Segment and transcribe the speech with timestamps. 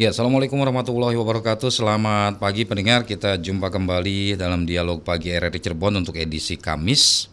[0.00, 1.68] Ya, Assalamualaikum warahmatullahi wabarakatuh.
[1.68, 3.04] Selamat pagi pendengar.
[3.04, 7.28] Kita jumpa kembali dalam dialog pagi RRI Cirebon untuk edisi Kamis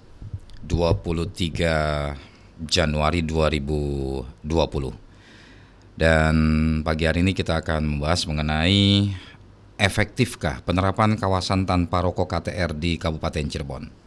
[0.67, 4.43] 23 Januari 2020.
[5.95, 6.35] Dan
[6.83, 9.15] pagi hari ini kita akan membahas mengenai
[9.79, 14.06] efektifkah penerapan kawasan tanpa rokok KTR di Kabupaten Cirebon.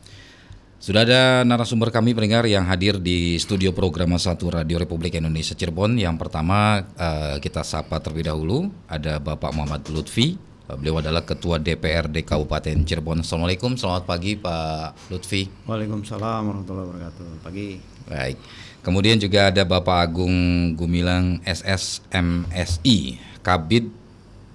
[0.80, 6.00] Sudah ada narasumber kami pendengar yang hadir di studio program satu Radio Republik Indonesia Cirebon.
[6.00, 10.40] Yang pertama uh, kita sapa terlebih dahulu ada Bapak Muhammad Lutfi.
[10.40, 13.20] Uh, beliau adalah Ketua DPRD Kabupaten Cirebon.
[13.20, 15.52] Assalamualaikum, selamat pagi Pak Lutfi.
[15.68, 17.28] Waalaikumsalam warahmatullahi wabarakatuh.
[17.44, 17.76] Pagi.
[18.08, 18.40] Baik.
[18.80, 20.32] Kemudian juga ada Bapak Agung
[20.80, 23.92] Gumilang SSMSI, Kabid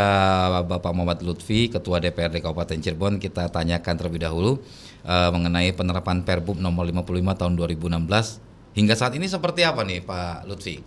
[0.64, 3.20] Bapak Muhammad Lutfi, Ketua DPRD Kabupaten Cirebon.
[3.20, 4.56] Kita tanyakan terlebih dahulu
[5.04, 8.76] uh, mengenai penerapan Perbub nomor 55 tahun 2016.
[8.76, 10.80] Hingga saat ini seperti apa nih Pak Lutfi?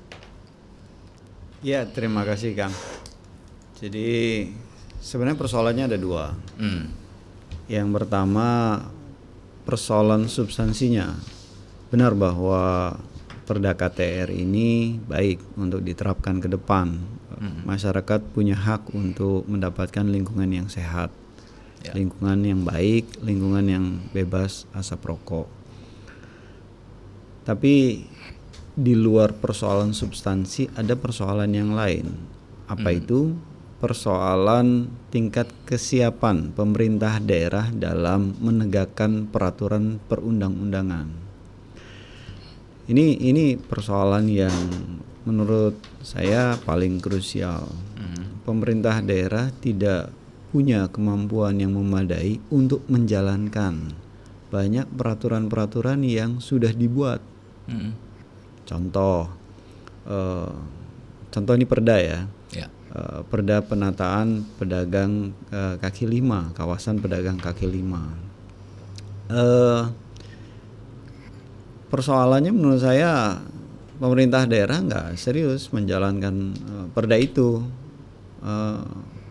[1.62, 2.74] Ya, terima kasih Kang.
[3.78, 4.50] Jadi
[4.98, 6.34] sebenarnya persoalannya ada dua.
[6.58, 6.90] Hmm.
[7.69, 8.80] Yang pertama
[9.69, 11.14] persoalan substansinya.
[11.94, 12.98] Benar bahwa
[13.46, 17.19] Perda KTR ini baik untuk diterapkan ke depan.
[17.40, 17.64] Hmm.
[17.64, 21.08] Masyarakat punya hak untuk mendapatkan lingkungan yang sehat,
[21.88, 21.96] ya.
[21.96, 25.48] lingkungan yang baik, lingkungan yang bebas asap rokok.
[27.48, 28.04] Tapi
[28.80, 32.12] di luar persoalan substansi ada persoalan yang lain.
[32.68, 33.00] Apa hmm.
[33.00, 33.20] itu?
[33.80, 41.08] Persoalan tingkat kesiapan pemerintah daerah dalam menegakkan peraturan perundang-undangan.
[42.92, 44.60] Ini ini persoalan yang
[45.30, 47.70] menurut saya paling krusial.
[47.94, 48.42] Hmm.
[48.42, 50.10] Pemerintah daerah tidak
[50.50, 53.94] punya kemampuan yang memadai untuk menjalankan
[54.50, 57.22] banyak peraturan-peraturan yang sudah dibuat.
[57.70, 57.94] Hmm.
[58.66, 59.30] Contoh,
[60.10, 60.54] uh,
[61.30, 62.20] contoh ini perda ya.
[62.50, 62.68] ya.
[62.90, 68.10] Uh, perda penataan pedagang uh, kaki lima, kawasan pedagang kaki lima.
[69.30, 69.94] Uh,
[71.94, 73.38] persoalannya menurut saya
[74.00, 77.62] pemerintah daerah nggak serius menjalankan uh, perda itu.
[78.40, 78.82] Uh,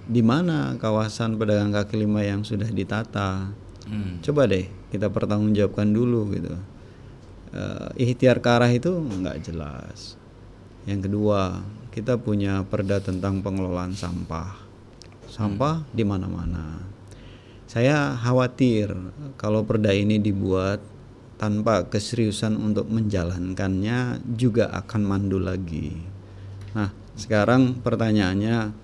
[0.09, 3.53] di mana kawasan pedagang kaki lima yang sudah ditata?
[3.89, 4.21] Hmm.
[4.25, 6.55] Coba deh kita pertanggungjawabkan dulu gitu.
[7.53, 10.17] Uh, ikhtiar ke arah itu nggak jelas.
[10.89, 11.61] Yang kedua,
[11.93, 14.56] kita punya perda tentang pengelolaan sampah.
[15.29, 15.93] Sampah hmm.
[15.93, 16.65] di mana-mana.
[17.69, 18.88] Saya khawatir
[19.37, 20.81] kalau perda ini dibuat
[21.38, 25.94] tanpa keseriusan untuk menjalankannya juga akan mandul lagi.
[26.75, 28.75] Nah, sekarang pertanyaannya,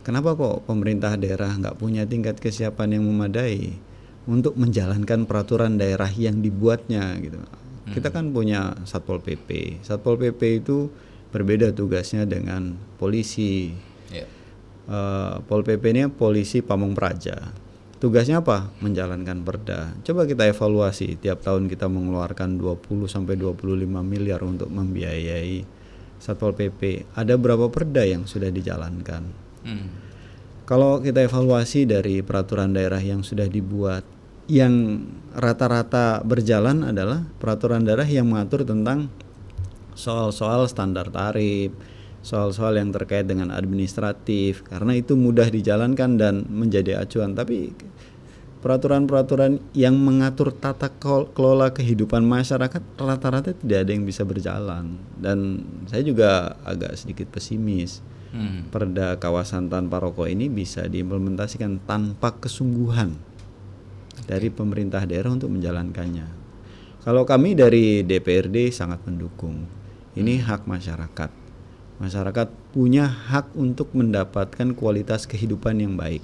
[0.00, 3.76] kenapa kok pemerintah daerah nggak punya tingkat kesiapan yang memadai
[4.24, 7.36] untuk menjalankan peraturan daerah yang dibuatnya gitu?
[7.36, 7.92] Hmm.
[7.92, 9.80] Kita kan punya satpol pp.
[9.84, 10.88] Satpol pp itu
[11.34, 13.76] berbeda tugasnya dengan polisi.
[14.08, 14.30] Yeah.
[14.84, 17.63] Uh, Pol PP ini polisi Pamong Praja.
[18.04, 18.68] Tugasnya apa?
[18.84, 19.96] Menjalankan perda.
[20.04, 23.64] Coba kita evaluasi tiap tahun kita mengeluarkan 20 sampai 25
[24.04, 25.64] miliar untuk membiayai
[26.20, 27.08] Satpol PP.
[27.16, 29.24] Ada berapa perda yang sudah dijalankan?
[29.64, 29.88] Hmm.
[30.68, 34.04] Kalau kita evaluasi dari peraturan daerah yang sudah dibuat,
[34.52, 35.00] yang
[35.32, 39.08] rata-rata berjalan adalah peraturan daerah yang mengatur tentang
[39.96, 41.72] soal-soal standar tarif,
[42.24, 47.76] soal-soal yang terkait dengan administratif karena itu mudah dijalankan dan menjadi acuan tapi
[48.64, 50.88] peraturan-peraturan yang mengatur tata
[51.36, 58.00] kelola kehidupan masyarakat rata-rata tidak ada yang bisa berjalan dan saya juga agak sedikit pesimis
[58.34, 58.66] Hmm.
[58.66, 63.14] perda kawasan tanpa rokok ini bisa diimplementasikan tanpa kesungguhan
[64.26, 66.26] dari pemerintah daerah untuk menjalankannya.
[67.06, 69.68] Kalau kami dari DPRD sangat mendukung.
[70.14, 71.43] Ini hak masyarakat.
[72.04, 76.20] Masyarakat punya hak untuk mendapatkan kualitas kehidupan yang baik.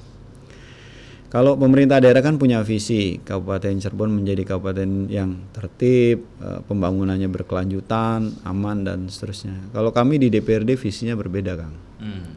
[1.31, 8.45] Kalau pemerintah daerah kan punya visi Kabupaten Cirebon menjadi kabupaten yang tertib, eh, pembangunannya berkelanjutan,
[8.45, 9.71] aman dan seterusnya.
[9.71, 11.75] Kalau kami di DPRD visinya berbeda, Kang.
[12.03, 12.35] Hmm.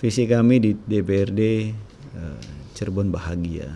[0.00, 1.40] Visi kami di DPRD
[2.16, 2.40] eh,
[2.74, 3.70] Cirebon Bahagia.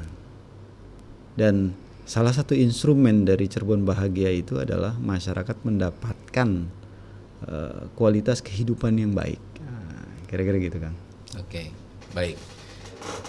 [1.37, 1.77] Dan
[2.09, 6.49] salah satu instrumen dari Cirebon Bahagia itu adalah masyarakat mendapatkan
[7.45, 9.41] eh, kualitas kehidupan yang baik.
[9.61, 10.97] Nah, Kira-kira gitu, Kang.
[11.37, 11.69] Oke,
[12.11, 12.37] baik.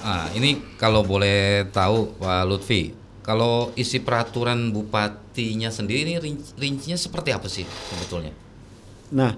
[0.02, 6.96] Ah, ini kalau boleh tahu Pak Lutfi, kalau isi peraturan bupatinya sendiri ini rin- rincinya
[6.96, 8.34] seperti apa sih sebetulnya?
[9.14, 9.36] Nah,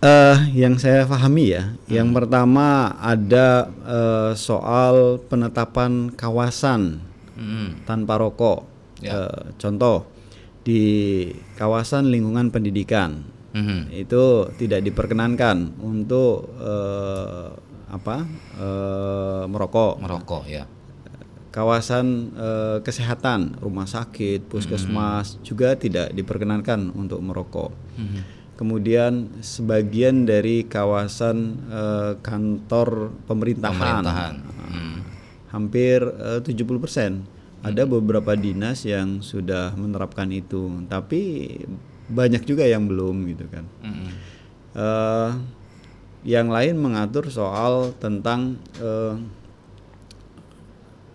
[0.00, 7.04] eh yang saya pahami ya, yang pertama ada eh, soal penetapan kawasan
[7.36, 7.80] Hmm.
[7.84, 8.64] tanpa rokok.
[9.00, 9.28] Ya.
[9.28, 10.04] Eh, contoh
[10.60, 10.82] di
[11.56, 13.90] kawasan lingkungan pendidikan Mhm.
[13.90, 17.50] itu tidak diperkenankan untuk eh,
[17.90, 18.16] apa
[18.56, 19.98] eh, merokok.
[19.98, 20.64] Merokok ya.
[21.50, 22.06] Kawasan
[22.38, 27.74] eh, kesehatan, rumah sakit, puskesmas juga tidak diperkenankan untuk merokok.
[27.98, 28.20] Mhm.
[28.54, 31.36] Kemudian sebagian dari kawasan
[31.66, 33.74] eh, kantor pemerintahan,
[34.04, 34.34] Pemerintahan.
[34.70, 34.98] Hmm.
[35.50, 37.26] hampir eh, 70%
[37.60, 41.50] ada beberapa dinas yang sudah menerapkan itu, tapi
[42.10, 43.64] banyak juga yang belum gitu kan.
[43.86, 44.08] Mhm.
[44.74, 45.30] Eh,
[46.26, 49.14] yang lain mengatur soal tentang eh,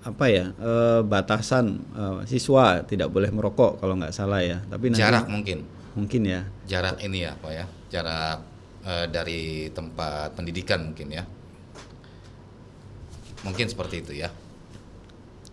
[0.06, 4.64] apa ya eh, batasan eh, siswa tidak boleh merokok kalau nggak salah ya.
[4.66, 5.60] Tapi nanti Jarak mungkin.
[5.96, 6.42] mungkin ya.
[6.68, 7.66] Jarak ini ya, Pak ya.
[7.92, 8.38] Jarak
[8.88, 11.24] eh, dari tempat pendidikan mungkin ya.
[13.46, 14.30] Mungkin seperti itu ya.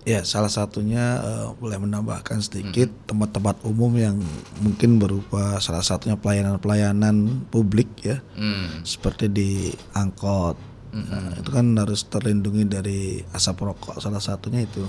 [0.02, 4.18] Ya, salah satunya eh, boleh menambahkan sedikit tempat-tempat umum yang
[4.58, 8.82] mungkin berupa salah satunya pelayanan-pelayanan publik ya, Hmm.
[8.82, 9.50] seperti di
[9.94, 10.58] angkot.
[10.92, 13.00] Nah, itu kan harus terlindungi dari
[13.30, 14.02] asap rokok.
[14.02, 14.82] Salah satunya itu.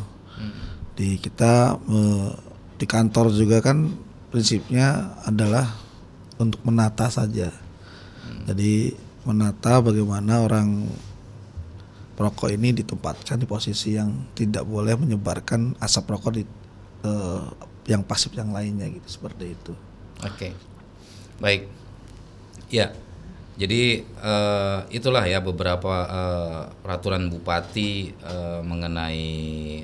[0.97, 2.29] Di kita eh,
[2.81, 3.93] di kantor juga kan
[4.33, 5.77] prinsipnya adalah
[6.41, 7.53] untuk menata saja.
[8.49, 8.91] Jadi
[9.23, 10.89] menata bagaimana orang
[12.13, 16.43] perokok ini ditempatkan di posisi yang tidak boleh menyebarkan asap rokok di
[17.05, 17.45] eh,
[17.89, 19.73] yang pasif yang lainnya gitu seperti itu.
[20.23, 20.53] Oke,
[21.41, 21.67] baik.
[22.71, 22.93] Ya,
[23.53, 29.27] jadi eh, itulah ya beberapa eh, peraturan bupati eh, mengenai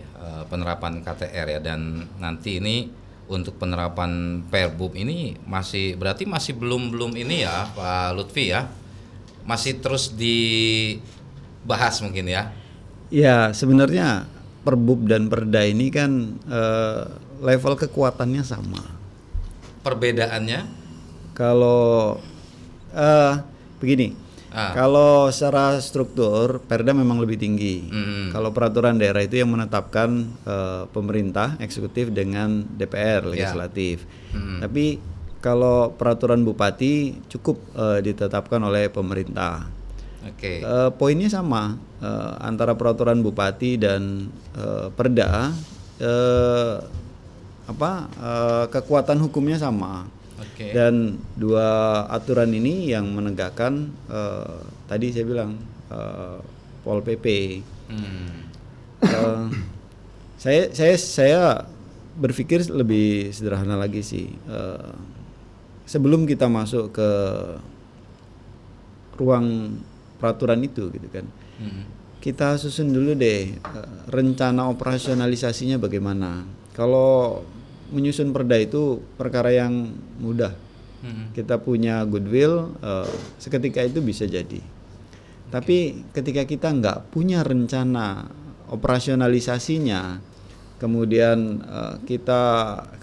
[0.01, 2.89] eh, penerapan KTR ya dan nanti ini
[3.29, 8.65] untuk penerapan Perbub ini masih berarti masih belum belum ini ya Pak Lutfi ya
[9.45, 10.17] masih terus
[11.63, 12.51] dibahas mungkin ya.
[13.09, 14.29] Ya sebenarnya
[14.61, 17.03] perbub dan perda ini kan eh,
[17.41, 18.83] level kekuatannya sama.
[19.81, 20.77] Perbedaannya
[21.33, 22.19] Kalau
[22.91, 23.33] eh
[23.79, 24.11] begini,
[24.49, 24.73] Ah.
[24.73, 27.85] kalau secara struktur perda memang lebih tinggi.
[27.85, 28.33] Mm.
[28.33, 30.09] Kalau peraturan daerah itu yang menetapkan
[30.43, 33.31] eh, pemerintah eksekutif dengan DPR Ya.
[33.31, 34.03] legislatif.
[34.33, 34.59] Mm.
[34.65, 34.85] Tapi
[35.39, 39.69] kalau peraturan bupati cukup eh, ditetapkan oleh pemerintah.
[40.27, 40.59] Oke.
[40.59, 45.55] Eh, poinnya sama eh, antara peraturan bupati dan eh, perda
[45.99, 46.75] eh,
[47.69, 50.09] apa eh, kekuatan hukumnya sama
[50.41, 50.75] Oke.
[50.75, 54.59] dan dua aturan ini yang menegakkan eh,
[54.91, 55.51] tadi saya bilang
[55.91, 56.37] eh,
[56.83, 57.25] pol pp
[57.89, 58.45] Hmm.
[59.01, 59.45] Eh,
[60.37, 61.41] saya saya saya
[62.21, 64.93] berpikir lebih sederhana lagi sih Eh,
[65.89, 67.09] sebelum kita masuk ke
[69.17, 69.73] ruang
[70.19, 71.25] peraturan itu gitu kan
[71.59, 71.83] Hmm.
[72.23, 76.47] kita susun dulu deh eh, rencana operasionalisasinya bagaimana.
[76.71, 77.43] Kalau
[77.91, 79.91] menyusun perda itu perkara yang
[80.23, 80.55] mudah.
[81.03, 81.35] Hmm.
[81.35, 84.63] Kita punya goodwill, eh, seketika itu bisa jadi.
[85.51, 88.31] Tapi ketika kita nggak punya rencana
[88.71, 90.23] operasionalisasinya,
[90.79, 92.43] kemudian eh, kita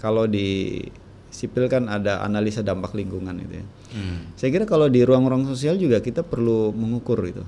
[0.01, 0.81] kalau di
[1.37, 3.65] sipil kan ada analisa dampak lingkungan itu ya.
[3.93, 4.33] Hmm.
[4.33, 7.45] Saya kira kalau di ruang-ruang sosial juga kita perlu mengukur itu.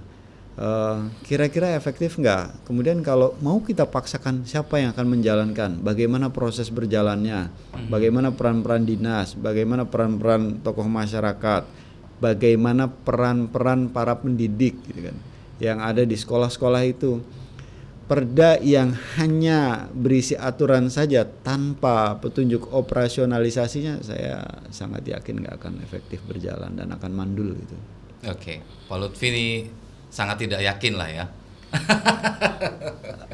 [0.60, 2.68] Eh, Kira-kira efektif nggak?
[2.68, 5.80] Kemudian kalau mau kita paksakan siapa yang akan menjalankan?
[5.80, 7.48] Bagaimana proses berjalannya?
[7.88, 9.40] Bagaimana peran-peran dinas?
[9.40, 11.64] Bagaimana peran-peran tokoh masyarakat?
[12.20, 15.18] Bagaimana peran-peran para pendidik gitu kan?
[15.64, 17.24] Yang ada di sekolah-sekolah itu.
[18.10, 24.42] Perda yang hanya berisi aturan saja tanpa petunjuk operasionalisasinya saya
[24.74, 27.78] sangat yakin nggak akan efektif berjalan dan akan mandul gitu.
[28.26, 29.48] Oke, Pak Lutfi ini
[30.10, 31.26] sangat tidak yakin lah ya.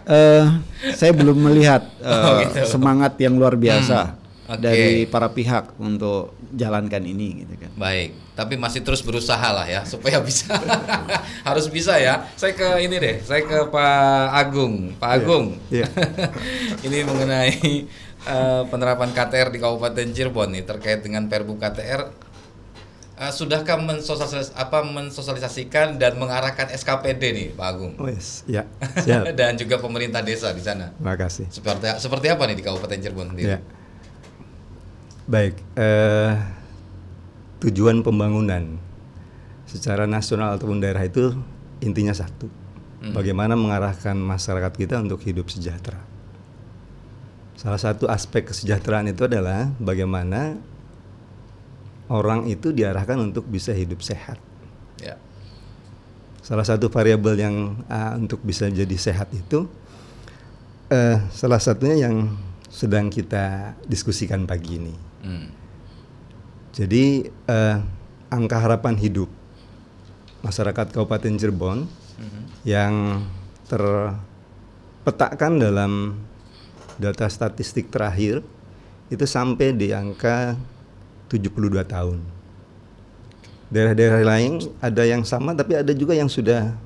[0.05, 0.45] Eh,
[0.93, 2.67] saya belum melihat eh, Oh, gitu.
[2.67, 4.17] semangat yang luar biasa Hmm,
[4.47, 4.61] oke.
[4.61, 7.71] dari para pihak untuk jalankan ini gitu kan.
[7.75, 10.53] Baik, tapi masih terus berusaha lah ya supaya bisa.
[11.47, 12.29] Harus bisa ya.
[12.37, 14.93] Saya ke ini deh, saya ke Pak Agung.
[14.97, 15.57] Pak Agung.
[15.73, 15.89] Iya.
[16.87, 17.85] ini mengenai
[18.25, 22.25] eh, penerapan KTR di Kabupaten Cirebon nih terkait dengan Perbu KTR.
[23.15, 27.95] Eh, sudahkah mensosialis apa mensosialisasikan dan mengarahkan SKPD nih, Pak Agung?
[27.95, 28.67] Wes, ya,
[29.07, 29.31] siap.
[29.31, 30.91] dan juga pemerintah desa di sana.
[30.91, 31.47] Terima kasih.
[31.47, 33.55] Seperti seperti apa nih di Kabupaten Cirebon sendiri?
[33.55, 33.59] Ya.
[35.25, 36.37] Baik, eh,
[37.65, 38.77] tujuan pembangunan
[39.65, 41.33] secara nasional ataupun daerah itu
[41.81, 42.45] intinya satu.
[43.05, 46.01] Bagaimana mengarahkan masyarakat kita untuk hidup sejahtera.
[47.53, 50.57] Salah satu aspek kesejahteraan itu adalah bagaimana
[52.09, 54.41] orang itu diarahkan untuk bisa hidup sehat.
[54.97, 55.21] Ya.
[56.41, 57.55] Salah satu variabel yang
[57.89, 59.69] ah, untuk bisa jadi sehat itu
[60.89, 62.33] eh, salah satunya yang
[62.69, 64.93] sedang kita diskusikan pagi ini.
[65.25, 65.49] Hmm.
[66.75, 67.77] Jadi eh,
[68.29, 69.27] angka harapan hidup
[70.45, 71.89] masyarakat Kabupaten Cirebon
[72.61, 73.25] yang
[73.65, 76.21] terpetakan dalam
[77.01, 78.45] data statistik terakhir
[79.09, 80.53] itu sampai di angka
[81.29, 82.21] 72 tahun.
[83.73, 86.77] Daerah-daerah lain ada yang sama tapi ada juga yang sudah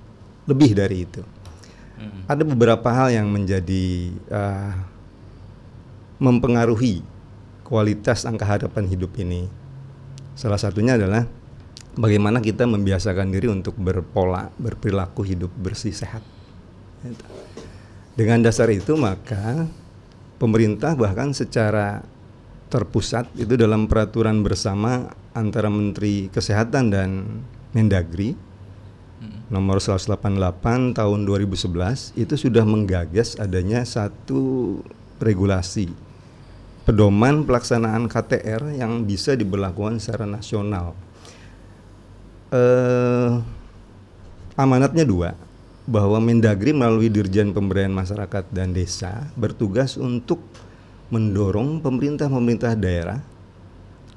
[0.48, 1.22] lebih dari itu.
[2.32, 4.72] Ada beberapa hal yang menjadi eh,
[6.20, 7.04] mempengaruhi
[7.70, 9.46] kualitas angka harapan hidup ini.
[10.34, 11.30] Salah satunya adalah
[11.94, 16.26] bagaimana kita membiasakan diri untuk berpola, berperilaku hidup bersih sehat.
[18.18, 19.70] Dengan dasar itu maka
[20.42, 22.02] pemerintah bahkan secara
[22.74, 27.10] terpusat itu dalam peraturan bersama antara Menteri Kesehatan dan
[27.72, 28.34] Mendagri
[29.50, 34.78] nomor 188 tahun 2011 itu sudah menggagas adanya satu
[35.18, 36.09] regulasi
[36.90, 40.98] pedoman pelaksanaan KTR yang bisa diberlakukan secara nasional.
[42.50, 43.30] Eh,
[44.58, 45.38] amanatnya dua,
[45.86, 50.42] bahwa Mendagri melalui Dirjen Pemberdayaan Masyarakat dan Desa bertugas untuk
[51.14, 53.22] mendorong pemerintah-pemerintah daerah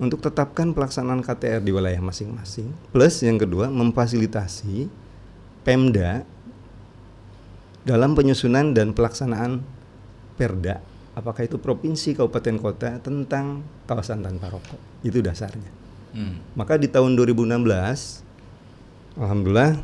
[0.00, 2.72] untuk tetapkan pelaksanaan KTR di wilayah masing-masing.
[2.88, 4.88] Plus yang kedua memfasilitasi
[5.60, 6.24] Pemda
[7.84, 9.60] dalam penyusunan dan pelaksanaan
[10.40, 10.80] Perda,
[11.12, 14.80] apakah itu provinsi, kabupaten, kota tentang kawasan tanpa rokok.
[15.04, 15.70] Itu dasarnya.
[16.12, 16.40] Hmm.
[16.56, 17.56] Maka di tahun 2016
[19.16, 19.80] alhamdulillah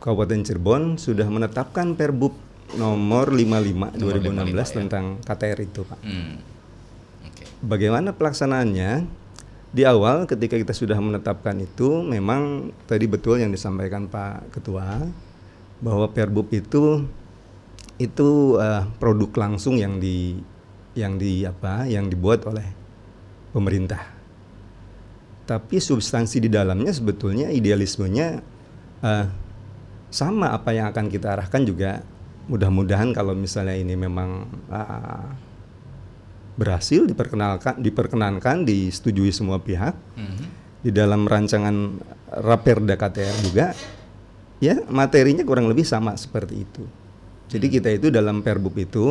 [0.00, 2.32] Kabupaten Cirebon sudah menetapkan Perbub
[2.76, 4.64] nomor 55 Nomor 55, 2016 ya.
[4.80, 6.00] tentang KTR itu, Pak.
[6.00, 6.34] Hmm.
[7.28, 7.44] Oke.
[7.60, 9.20] Bagaimana pelaksanaannya?
[9.70, 15.06] Di awal ketika kita sudah menetapkan itu memang tadi betul yang disampaikan Pak Ketua
[15.78, 17.06] bahwa Perbub itu
[18.00, 20.40] itu eh, produk langsung yang di
[20.96, 22.64] yang di apa yang dibuat oleh
[23.52, 24.00] pemerintah.
[25.44, 28.28] Tapi substansi di dalamnya sebetulnya idealismenya
[29.04, 29.26] eh,
[30.10, 32.02] sama apa yang akan kita arahkan juga
[32.50, 35.30] mudah-mudahan kalau misalnya ini memang ah,
[36.58, 40.44] berhasil diperkenalkan diperkenankan disetujui semua pihak Mhm.
[40.82, 43.66] di dalam rancangan Raperda KTR juga
[44.58, 46.82] ya materinya kurang lebih sama seperti itu.
[47.50, 49.10] Jadi kita itu dalam Perbub itu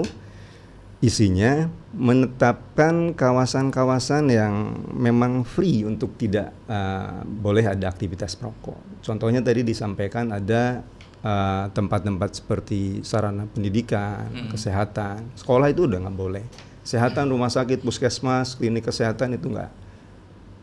[1.00, 9.00] isinya menetapkan kawasan-kawasan yang memang free untuk tidak uh, boleh ada aktivitas merokok.
[9.00, 10.84] Contohnya tadi disampaikan ada
[11.24, 16.46] uh, tempat-tempat seperti sarana pendidikan, kesehatan, sekolah itu udah nggak boleh.
[16.84, 19.72] Kesehatan, rumah sakit, puskesmas, klinik kesehatan itu nggak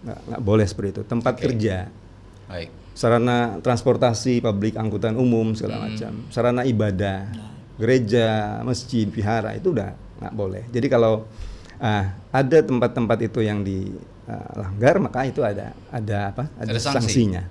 [0.05, 1.03] nggak boleh seperti itu.
[1.09, 1.43] Tempat Oke.
[1.49, 1.89] kerja,
[2.45, 2.69] Baik.
[2.93, 7.33] sarana transportasi, publik angkutan umum segala macam, sarana ibadah,
[7.77, 8.27] gereja,
[8.61, 10.65] masjid, vihara itu udah nggak boleh.
[10.69, 11.29] Jadi kalau
[11.77, 16.45] ah, ada tempat-tempat itu yang dilanggar maka itu ada ada apa?
[16.57, 16.97] Ada, Ada sanksi.
[16.99, 17.43] sanksinya.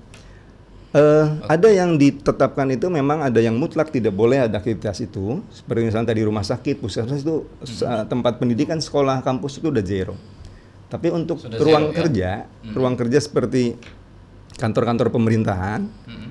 [0.91, 5.83] Eh, ada yang ditetapkan itu memang ada yang mutlak tidak boleh ada aktivitas itu seperti
[5.83, 10.15] misalnya tadi rumah sakit puskesmas itu sa- tempat pendidikan sekolah kampus itu udah zero
[10.87, 11.97] tapi untuk Sudah ruang zero, ya?
[11.99, 12.29] kerja
[12.71, 13.75] ruang kerja seperti
[14.53, 16.24] kantor-kantor pemerintahan Mhm.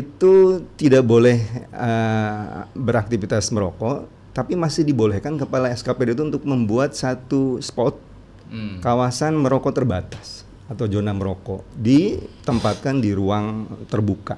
[0.00, 7.60] Itu tidak boleh eh, beraktivitas merokok tapi masih dibolehkan kepala SKPD itu untuk membuat satu
[7.60, 8.12] spot
[8.52, 8.84] Hmm.
[8.84, 14.36] kawasan merokok terbatas atau zona merokok ditempatkan di ruang terbuka.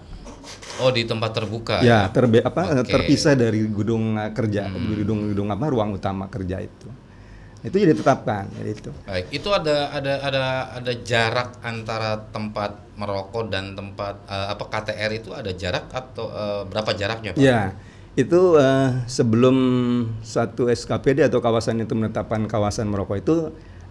[0.79, 5.67] Oh di tempat terbuka Ya, terbe apa terpisah dari gedung uh, kerja, gedung gedung apa
[5.67, 6.87] ruang utama kerja itu.
[7.65, 8.91] Itu jadi ditetapkan, jadi itu.
[9.09, 10.45] Baik, itu ada ada ada
[10.77, 16.63] ada jarak antara tempat merokok dan tempat eh, apa KTR itu ada jarak atau eh,
[16.69, 17.41] berapa jaraknya Pak?
[17.41, 17.73] Ya,
[18.21, 19.57] itu eh, sebelum
[20.21, 23.37] satu SKPD atau kawasan itu menetapkan kawasan merokok itu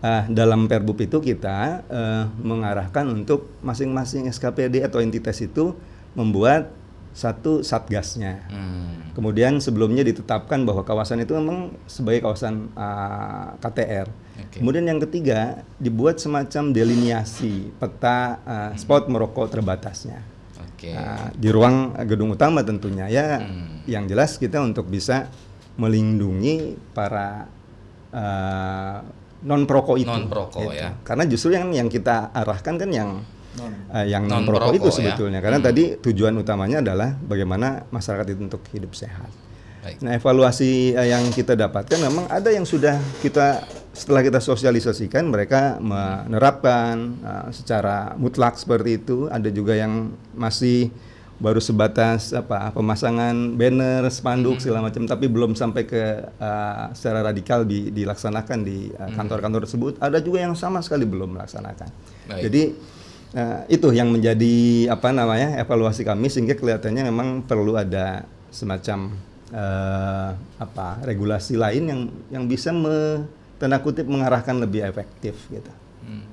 [0.06, 5.74] eh, dalam Perbub itu kita eh, mengarahkan untuk masing-masing SKPD atau entitas itu
[6.14, 6.70] membuat
[7.14, 8.50] satu satgasnya.
[8.50, 9.14] Hmm.
[9.14, 14.10] Kemudian sebelumnya ditetapkan bahwa kawasan itu memang sebagai kawasan uh, KTR.
[14.42, 14.58] Oke.
[14.58, 20.26] Kemudian yang ketiga dibuat semacam deliniasi peta uh, spot merokok terbatasnya.
[20.58, 20.90] Oke.
[20.90, 23.46] Nah, di ruang uh, gedung utama tentunya ya.
[23.46, 23.86] Hmm.
[23.86, 25.30] Yang jelas kita untuk bisa
[25.78, 27.46] melindungi para
[29.44, 30.10] non perokok itu.
[30.10, 30.80] Non-perokok, Gitu.
[30.82, 30.90] ya.
[31.04, 33.10] Karena justru yang yang kita arahkan kan yang
[33.60, 34.96] uh, yang non perokok itu ya.
[35.14, 35.40] sebetulnya.
[35.40, 35.68] Karena Hmm.
[35.70, 39.30] tadi tujuan utamanya adalah bagaimana masyarakat itu untuk hidup sehat.
[39.84, 40.00] Baik.
[40.00, 45.76] Nah, evaluasi eh, yang kita dapatkan memang ada yang sudah kita setelah kita sosialisasikan mereka
[45.84, 49.28] menerapkan eh, secara mutlak seperti itu.
[49.28, 50.88] Ada juga yang masih
[51.44, 56.00] baru sebatas apa pemasangan banner, spanduk segala macam tapi belum sampai ke
[56.32, 59.94] eh, secara radikal di- dilaksanakan di eh, kantor-kantor tersebut.
[60.00, 61.90] Ada juga yang sama sekali belum melaksanakan.
[62.32, 62.42] Baik.
[62.48, 62.64] Jadi
[63.34, 69.14] eh, itu yang menjadi apa namanya evaluasi kami sehingga kelihatannya memang perlu ada semacam
[69.50, 70.30] eh,
[70.62, 73.26] apa regulasi lain yang yang bisa me,
[73.58, 75.72] tanda kutip mengarahkan lebih efektif gitu.
[76.06, 76.26] Hmm.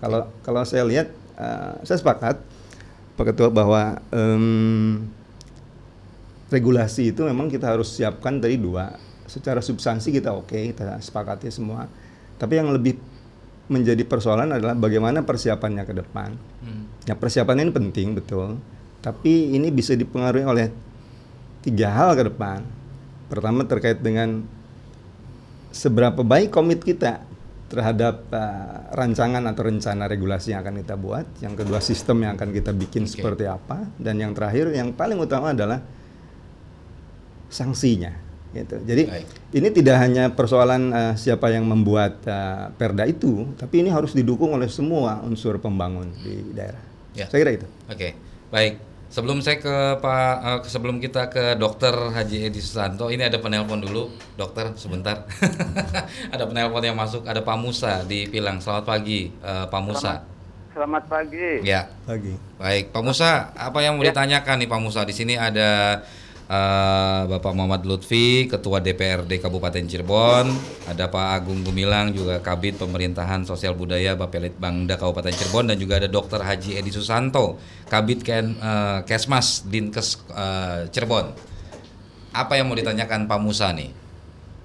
[0.00, 2.40] Kalau kalau saya lihat eh, saya sepakat
[3.18, 5.02] Pak Ketua bahwa em,
[6.54, 8.94] regulasi itu memang kita harus siapkan dari dua.
[9.28, 11.90] Secara substansi kita oke, kita sepakati semua.
[12.38, 12.96] Tapi yang lebih
[13.68, 16.34] menjadi persoalan adalah bagaimana persiapannya ke depan.
[16.64, 16.84] Hmm.
[17.04, 18.56] Ya persiapan ini penting betul,
[19.04, 20.66] tapi ini bisa dipengaruhi oleh
[21.60, 22.64] tiga hal ke depan.
[23.28, 24.44] Pertama terkait dengan
[25.68, 27.28] seberapa baik komit kita
[27.68, 31.26] terhadap uh, rancangan atau rencana regulasi yang akan kita buat.
[31.44, 33.20] Yang kedua sistem yang akan kita bikin Oke.
[33.20, 33.84] seperti apa.
[34.00, 35.84] Dan yang terakhir yang paling utama adalah
[37.52, 38.27] sanksinya.
[38.48, 38.76] Gitu.
[38.80, 39.26] Jadi Baik.
[39.52, 44.56] ini tidak hanya persoalan uh, siapa yang membuat uh, perda itu, tapi ini harus didukung
[44.56, 46.80] oleh semua unsur pembangun di daerah.
[47.12, 47.28] Ya.
[47.28, 47.66] Saya kira itu.
[47.90, 48.16] Oke,
[48.48, 48.88] baik.
[49.08, 53.80] Sebelum saya ke Pak, eh, sebelum kita ke Dokter Haji Edi Susanto, ini ada penelpon
[53.80, 55.24] dulu, Dokter, sebentar.
[56.34, 58.60] ada penelpon yang masuk, ada Pak Musa di Pilang.
[58.60, 60.20] Selamat pagi, eh, Pak Musa.
[60.76, 61.64] Selamat pagi.
[61.64, 62.36] Ya, Lagi.
[62.60, 65.00] baik, Pak Musa, apa yang mau ditanyakan nih Pak Musa?
[65.08, 66.04] Di sini ada
[66.48, 70.48] eh, Bapak Muhammad Lutfi, Ketua DPRD Kabupaten Cirebon,
[70.88, 76.00] ada Pak Agung Gumilang, juga Kabit Pemerintahan Sosial Budaya Bapelit Bangda Kabupaten Cirebon, dan juga
[76.00, 76.40] ada Dr.
[76.40, 81.36] Haji Edi Susanto, Kabit Ken, eh, Kesmas Dinkes eh, Cirebon.
[82.32, 83.92] Apa yang mau ditanyakan Pak Musa nih?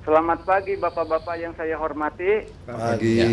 [0.04, 2.43] Selamat pagi Bapak-bapak yang saya hormati.
[2.67, 3.15] Pagi.
[3.15, 3.28] Ya.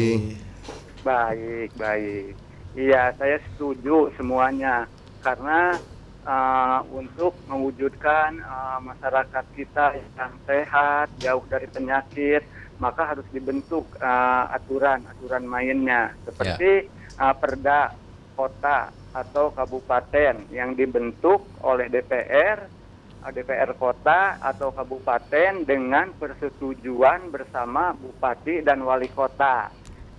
[1.02, 2.38] Baik, baik.
[2.78, 4.86] Iya, saya setuju semuanya
[5.26, 5.74] karena
[6.24, 12.42] uh, untuk mewujudkan uh, masyarakat kita yang sehat, jauh dari penyakit,
[12.76, 16.12] maka harus dibentuk uh, aturan-aturan mainnya.
[16.24, 17.92] Seperti uh, perda
[18.32, 22.58] kota atau kabupaten yang dibentuk oleh DPR
[23.20, 29.68] uh, DPR kota atau kabupaten dengan persetujuan bersama bupati dan wali kota.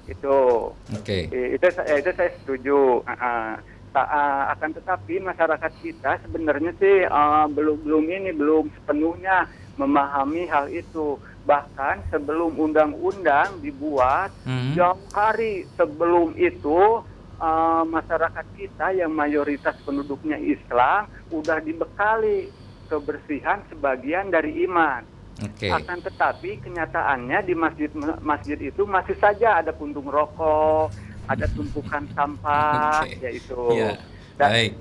[0.06, 0.70] Itu.
[0.76, 1.30] Oke.
[1.30, 3.06] I- itu sa- itu saya setuju.
[3.06, 3.50] Ah, ah.
[3.92, 10.48] Ta- ah, akan tetapi masyarakat kita sebenarnya sih ah, belum belum ini belum sepenuhnya memahami
[10.48, 14.80] hal itu bahkan sebelum undang-undang dibuat Mhm.
[14.80, 17.04] jauh hari sebelum itu
[17.36, 22.48] ah, masyarakat kita yang mayoritas penduduknya Islam udah dibekali
[22.88, 25.04] kebersihan sebagian dari iman
[25.42, 25.68] Oke.
[25.68, 30.92] akan tetapi kenyataannya di masjid masjid itu masih saja ada puntung rokok,
[31.32, 33.18] ada tumpukan sampah, Oke.
[33.24, 33.62] yaitu.
[33.72, 33.92] Iya.
[34.36, 34.72] Dan, Baik.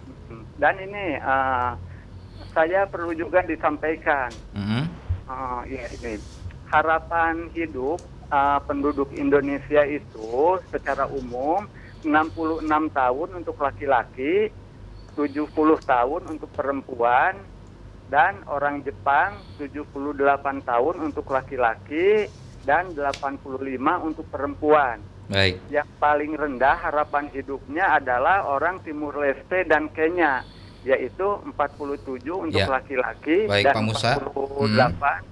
[0.56, 1.70] dan ini eh,
[2.50, 4.82] saya perlu juga disampaikan, Mhm.
[5.26, 6.12] eh, ya ini
[6.68, 10.30] harapan hidup eh, penduduk Indonesia itu
[10.70, 11.66] secara umum
[12.00, 14.54] 66 tahun untuk laki-laki,
[15.12, 15.50] 70
[15.82, 17.34] tahun untuk perempuan,
[18.06, 22.30] dan orang Jepang 78 tahun untuk laki-laki
[22.62, 23.42] dan 85
[24.00, 25.02] untuk perempuan.
[25.30, 25.62] Baik.
[25.70, 30.42] Yang paling rendah harapan hidupnya adalah orang Timur Leste dan Kenya,
[30.82, 32.66] yaitu 47 untuk Ya.
[32.66, 34.10] laki-laki Baik, dan Pak Musa.
[34.18, 35.22] 48.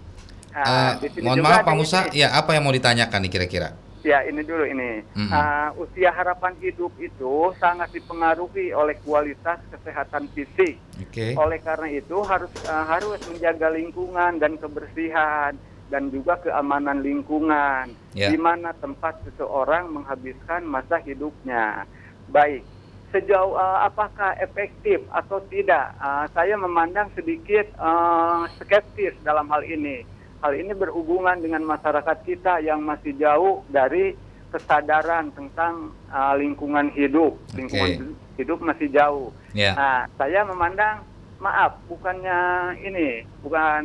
[0.48, 2.22] Nah, Eh, di sini mohon maaf Pak Musa, ini.
[2.22, 3.68] ya apa yang mau ditanyakan nih kira-kira?
[4.00, 5.02] Ya, ini dulu ini.
[5.12, 5.28] Mhm.
[5.28, 10.78] Ah, usia harapan hidup itu sangat dipengaruhi oleh kualitas kesehatan fisik.
[10.96, 11.34] Oke.
[11.34, 15.58] Oleh karena itu harus ah, harus menjaga lingkungan dan kebersihan
[15.88, 18.28] dan juga keamanan lingkungan Ya.
[18.32, 21.86] di mana tempat seseorang menghabiskan masa hidupnya.
[22.28, 22.64] Baik.
[23.08, 25.96] Sejauh ah, apakah efektif atau tidak?
[25.96, 30.04] Ah, saya memandang sedikit ah, skeptis dalam hal ini.
[30.44, 34.12] Hal ini berhubungan dengan masyarakat kita yang masih jauh dari
[34.52, 37.36] kesadaran tentang ah, lingkungan hidup.
[37.56, 39.32] Lingkungan hidup masih jauh.
[39.56, 39.72] Ya.
[39.72, 41.00] Nah, saya memandang
[41.38, 42.38] maaf, bukannya
[42.82, 43.82] ini, bukan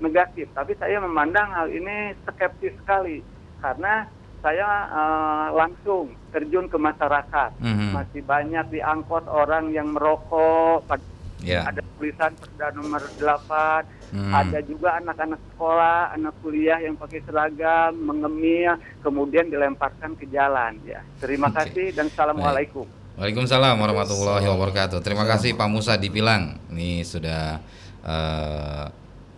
[0.00, 3.20] negatif, tapi saya memandang hal ini skeptis sekali
[3.60, 4.08] karena
[4.40, 7.50] saya eh, langsung terjun ke masyarakat.
[7.60, 7.90] Mhm.
[7.92, 10.84] Masih banyak diangkut orang yang merokok,
[11.44, 11.68] Ya.
[11.68, 14.32] ada tulisan perda nomor 8, Hmm.
[14.32, 21.02] ada juga anak-anak sekolah, anak kuliah yang pakai seragam, mengemil, kemudian dilemparkan ke jalan ya.
[21.20, 21.68] Terima Oke.
[21.68, 22.86] kasih dan assalamualaikum.
[23.16, 25.00] Waalaikumsalam warahmatullahi wabarakatuh.
[25.00, 26.60] Terima kasih Pak Musa Dipilang.
[26.68, 27.64] Ini sudah
[28.04, 28.84] eh,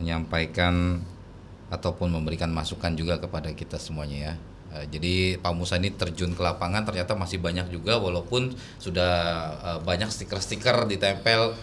[0.02, 0.98] menyampaikan
[1.70, 4.34] ataupun memberikan masukan juga kepada kita semuanya ya.
[4.74, 8.50] Eh, jadi Pak Musa ini terjun ke lapangan ternyata masih banyak juga walaupun
[8.82, 9.14] sudah
[9.62, 11.54] eh, banyak stiker-stiker ditempel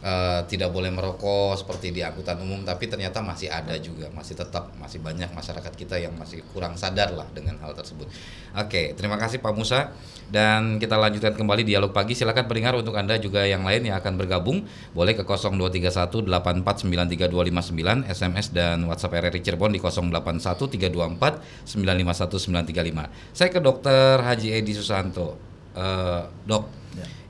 [0.00, 4.72] eh, tidak boleh merokok seperti di angkutan umum tapi ternyata masih ada juga masih tetap
[4.80, 8.08] masih banyak masyarakat kita yang masih kurang sadar lah dengan hal tersebut.
[8.56, 9.92] Oke, terima kasih Pak Musa
[10.30, 12.14] dan kita lanjutkan kembali dialog pagi.
[12.14, 18.54] Silakan pendengar untuk Anda juga yang lain yang akan bergabung boleh ke 0231 849329 SMS
[18.54, 23.36] dan WhatsApp RRI Cirebon di 081 324 951 935.
[23.36, 25.34] Saya ke Dokter Haji Edi Susanto.
[25.70, 26.66] Eh, dok,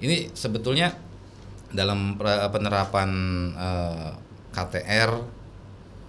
[0.00, 1.09] ini sebetulnya
[1.70, 2.18] dalam
[2.50, 3.10] penerapan
[3.54, 4.10] eh,
[4.50, 5.10] KTR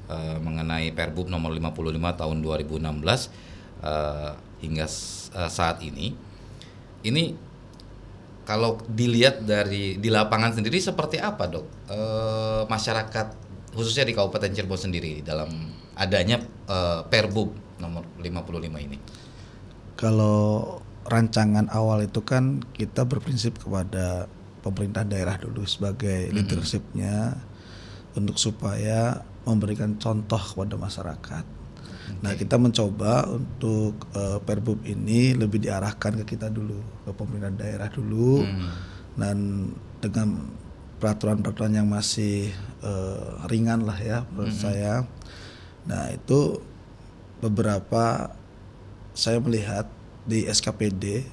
[0.10, 2.82] eh, mengenai Perbub nomor 55 tahun 2016
[3.86, 4.86] eh, hingga
[5.50, 6.14] saat ini.
[7.02, 7.34] Ini
[8.46, 11.66] kalau dilihat dari di lapangan sendiri seperti apa dok?
[12.70, 13.28] Masyarakat
[13.72, 15.50] khususnya di Kabupaten Cirebon sendiri dalam
[15.96, 18.98] adanya eh, Perbub nomor 55 ini?
[19.98, 24.30] Kalau rancangan awal itu kan kita berprinsip kepada
[24.62, 27.36] pemerintah daerah dulu sebagai leadershipnya
[28.14, 31.46] untuk supaya memberikan contoh kepada masyarakat.
[32.22, 37.90] Nah kita mencoba untuk eh, perbub ini lebih diarahkan ke kita dulu ke pemerintah daerah
[37.90, 38.44] dulu
[39.16, 39.70] dan
[40.04, 40.52] dengan
[41.02, 45.08] peraturan-peraturan yang masih eh, ringan lah ya menurut saya.
[45.88, 46.62] Nah itu
[47.42, 48.36] beberapa
[49.18, 49.90] saya melihat
[50.24, 51.26] di SKPD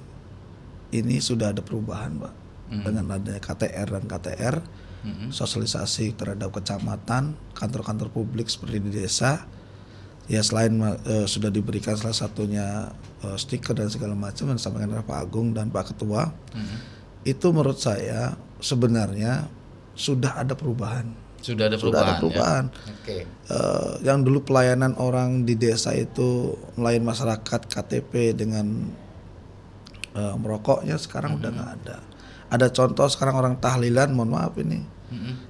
[0.88, 2.34] ini sudah ada perubahan, Pak.
[2.68, 4.56] Dengan adanya KTR dan KTR,
[5.32, 9.46] sosialisasi terhadap kecamatan, kantor-kantor publik seperti di desa,
[10.28, 10.76] ya selain
[11.08, 12.92] eh, sudah diberikan salah satunya
[13.24, 16.28] eh, stiker dan segala macam yang disampaikan oleh Pak Agung dan Pak Ketua,
[17.24, 19.48] itu menurut saya sebenarnya
[19.96, 21.08] sudah ada perubahan.
[21.38, 22.64] sudah ada Sudah perubahan, ada perubahan.
[22.68, 22.92] ya?
[22.92, 28.66] oke Eh, yang dulu pelayanan orang di desa itu melayani masyarakat KTP dengan
[30.18, 31.98] merokoknya sekarang udah nggak ada.
[32.48, 34.80] Ada contoh sekarang orang tahlilan, mohon maaf ini,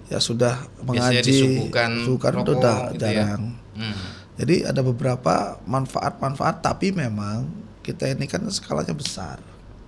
[0.07, 3.23] ya sudah mengaji, disuguhkan suguhkan itu udah gitu ya.
[3.23, 3.43] jarang.
[3.79, 3.95] Hmm.
[4.39, 7.47] Jadi ada beberapa manfaat-manfaat, tapi memang
[7.83, 9.39] kita ini kan skalanya besar.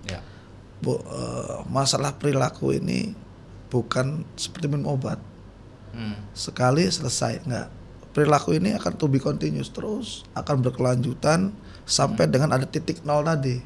[0.03, 0.19] ya
[0.79, 3.13] Bu, eh, masalah perilaku ini
[3.67, 5.19] bukan seperti minum obat
[5.91, 6.15] Hmm.
[6.31, 7.67] sekali selesai nggak
[8.15, 11.51] perilaku ini akan to be continuous terus akan berkelanjutan
[11.83, 13.59] sampai dengan ada titik nol tadi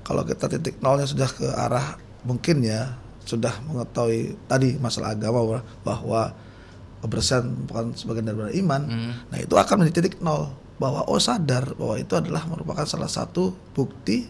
[0.00, 6.34] kalau kita titik nolnya sudah ke arah mungkin ya sudah mengetahui tadi masalah agama bahwa,
[7.02, 8.82] kebersihan bukan sebagian dari iman.
[9.30, 13.54] Nah itu akan menjadi titik nol bahwa oh sadar bahwa itu adalah merupakan salah satu
[13.72, 14.26] bukti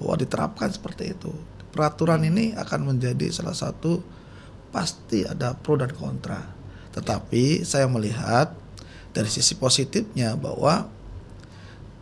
[0.00, 1.28] bahwa diterapkan seperti itu.
[1.68, 4.00] Peraturan ini akan menjadi salah satu
[4.72, 6.40] pasti ada pro dan kontra.
[6.96, 8.56] Tetapi saya melihat
[9.12, 10.88] dari sisi positifnya bahwa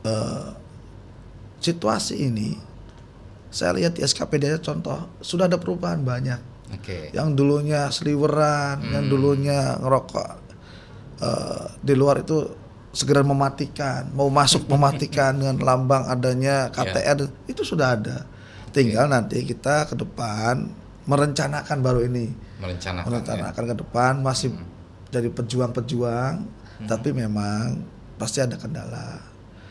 [0.07, 0.49] eh,
[1.59, 2.66] situasi ini
[3.51, 6.41] saya lihat di SKPD contoh sudah ada perubahan banyak.
[6.75, 7.15] Oke.
[7.15, 10.31] Yang dulunya seliweran yang dulunya ngerokok
[11.23, 12.43] eh, di luar itu
[12.91, 18.27] segera mematikan mau masuk mematikan dengan lambang adanya KTR itu sudah ada.
[18.75, 20.69] Tinggal nanti kita ke depan
[21.07, 22.29] merencanakan baru ini.
[22.61, 23.09] Merencanakan ya.
[23.09, 24.51] merencanakan ke depan masih
[25.09, 26.35] jadi pejuang-pejuang
[26.85, 27.81] tapi memang
[28.21, 29.23] pasti ada kendala.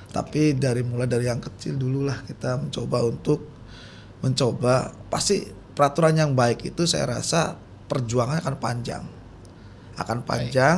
[0.09, 3.54] Tapi dari mulai dari yang kecil dulu lah kita mencoba untuk
[4.23, 5.43] mencoba pasti
[5.75, 7.59] peraturan yang baik itu saya rasa
[7.91, 9.03] perjuangannya akan panjang
[9.95, 10.77] akan panjang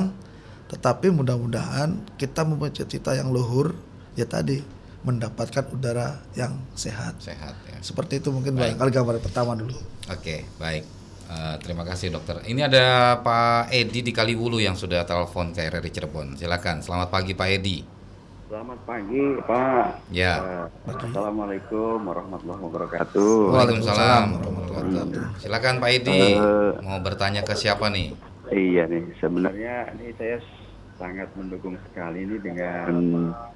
[0.67, 3.73] tetapi mudah-mudahan kita mempunyai cita yang luhur
[4.19, 7.15] ya tadi mendapatkan udara yang sehat.
[7.23, 7.79] Sehat ya.
[7.79, 8.75] Seperti itu mungkin Baik.
[8.75, 9.79] barangkali gambaran pertama dulu.
[10.11, 10.83] Oke, baik.
[11.27, 12.43] Eh, terima kasih dokter.
[12.43, 16.35] Ini ada Pak Edi di Kaliwulu yang sudah telepon ke RRI Cirebon.
[16.35, 16.79] Silakan.
[16.83, 17.96] Selamat pagi Pak Edi.
[18.47, 20.07] Selamat pagi, Pak.
[20.07, 20.39] Ya.
[20.39, 23.51] Eh, Assalamualaikum warahmatullahi wabarakatuh.
[23.51, 25.43] Waalaikumsalam warahmatullahi wabarakatuh.
[25.43, 26.21] Silakan Pak Edi.
[26.39, 26.71] Eh.
[26.79, 28.15] Mau bertanya ke siapa nih?
[28.47, 30.39] Iya nih, sebenarnya ini saya
[30.95, 32.87] sangat mendukung sekali ini dengan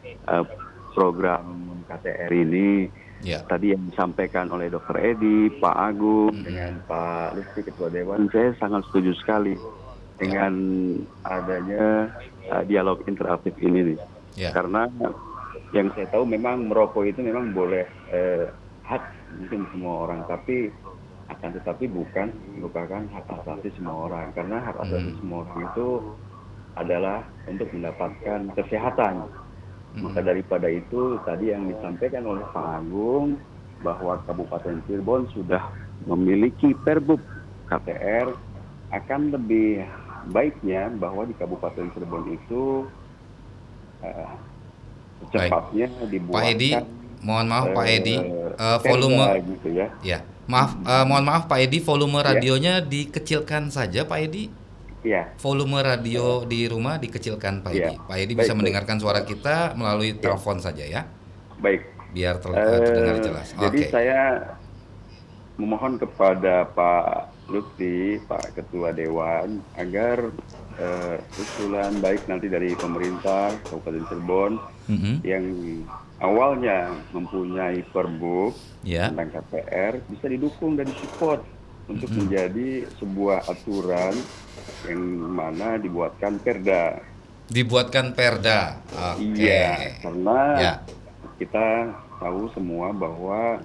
[0.04, 0.45] eh,
[0.91, 2.91] program KTR ini.
[3.23, 3.47] Ya.
[3.47, 4.99] Tadi yang disampaikan oleh Dr.
[4.99, 9.56] Edi, Pak Agung, dengan Pak Lutfi Ketua Dewan, saya sangat setuju sekali
[10.19, 10.51] dengan
[11.23, 12.12] adanya
[12.43, 14.11] eh, dialog interaktif ini nih.
[14.35, 14.51] Ya.
[14.55, 14.87] Karena
[15.71, 18.47] yang saya tahu memang merokok itu memang boleh eh,
[18.87, 19.03] hak
[19.39, 20.71] mungkin semua orang, tapi
[21.31, 22.27] akan tetapi bukan
[22.59, 24.31] merupakan hak asasi semua orang.
[24.35, 25.87] Karena hak asasi semua orang itu
[26.75, 29.27] adalah untuk mendapatkan kesehatan.
[29.91, 33.35] Maka daripada itu tadi yang disampaikan oleh Pak Agung
[33.83, 35.59] bahwa Kabupaten Cirebon sudah
[36.07, 37.19] memiliki Perbub
[37.67, 38.31] KTR
[38.95, 39.83] akan lebih
[40.31, 42.87] baiknya bahwa di Kabupaten Cirebon itu
[44.01, 44.29] eh,
[45.23, 46.69] secepatnya dibuatkan Pak Edi,
[47.21, 49.87] mohon maaf Pak eh, Edi, eh, perda volume gitu ya.
[50.01, 50.19] ya.
[50.43, 54.49] Maaf, eh, mohon maaf Pak Edi, volume radionya dikecilkan saja Pak Edi.
[55.01, 55.33] Iya.
[55.35, 57.85] Volume radio di rumah dikecilkan Pak Iya.
[57.87, 57.95] Edi.
[57.99, 58.59] Pak Edi Baik, bisa baik.
[58.59, 61.01] mendengarkan suara kita melalui telepon saja ya,
[61.57, 61.81] Baik.
[62.11, 63.47] biar ter- Eh, terdengar jelas.
[63.55, 63.89] Jadi Oke.
[63.89, 64.19] saya
[65.55, 67.05] memohon kepada Pak
[67.51, 70.31] Lutfi, Pak Ketua Dewan, agar
[70.71, 74.51] eh, usulan baik nanti dari pemerintah Kabupaten Cirebon
[74.87, 75.13] Mhm.
[75.21, 75.45] yang
[76.17, 79.11] awalnya mempunyai perbuk Ya.
[79.11, 81.43] tentang KPR bisa didukung dan disupport
[81.85, 84.15] untuk menjadi sebuah aturan
[84.87, 87.03] yang mana dibuatkan perda.
[87.51, 88.79] Dibuatkan perda.
[89.11, 89.43] Oke.
[89.43, 90.73] Iya, karena Ya.
[91.35, 91.67] kita
[92.15, 93.59] tahu semua bahwa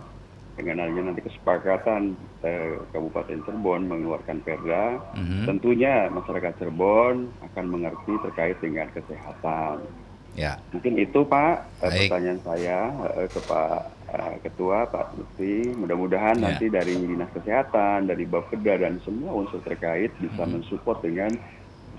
[0.57, 5.45] dengan adanya nanti kesepakatan eh, Kabupaten Cirebon mengeluarkan perda, Mhm.
[5.45, 9.85] tentunya masyarakat Cirebon akan mengerti terkait dengan kesehatan.
[10.33, 10.61] Ya.
[10.69, 12.01] Mungkin itu Pak eh, Baik.
[12.07, 12.79] pertanyaan saya
[13.15, 15.73] eh, ke Pak eh, Ketua Pak Lutfi.
[15.73, 16.45] Mudah-mudahan Ya.
[16.47, 20.53] nanti dari Dinas Kesehatan, dari Bapeda dan semua unsur terkait bisa Mm-hmm.
[20.53, 21.33] mensupport dengan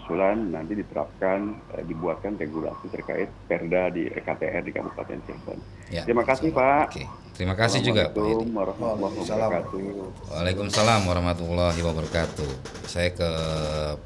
[0.08, 5.60] usulan nanti diterapkan eh, dibuatkan regulasi terkait Perda di KTR di Kabupaten Cirebon.
[5.92, 6.08] Ya.
[6.08, 6.96] Terima kasih Pak.
[6.96, 7.04] Oke.
[7.36, 8.24] Terima kasih juga Pak Edi.
[8.24, 9.84] Assalamualaikum warahmatullahi wabarakatuh.
[10.32, 12.52] Waalaikumsalam warahmatullahi wabarakatuh.
[12.88, 13.30] Saya ke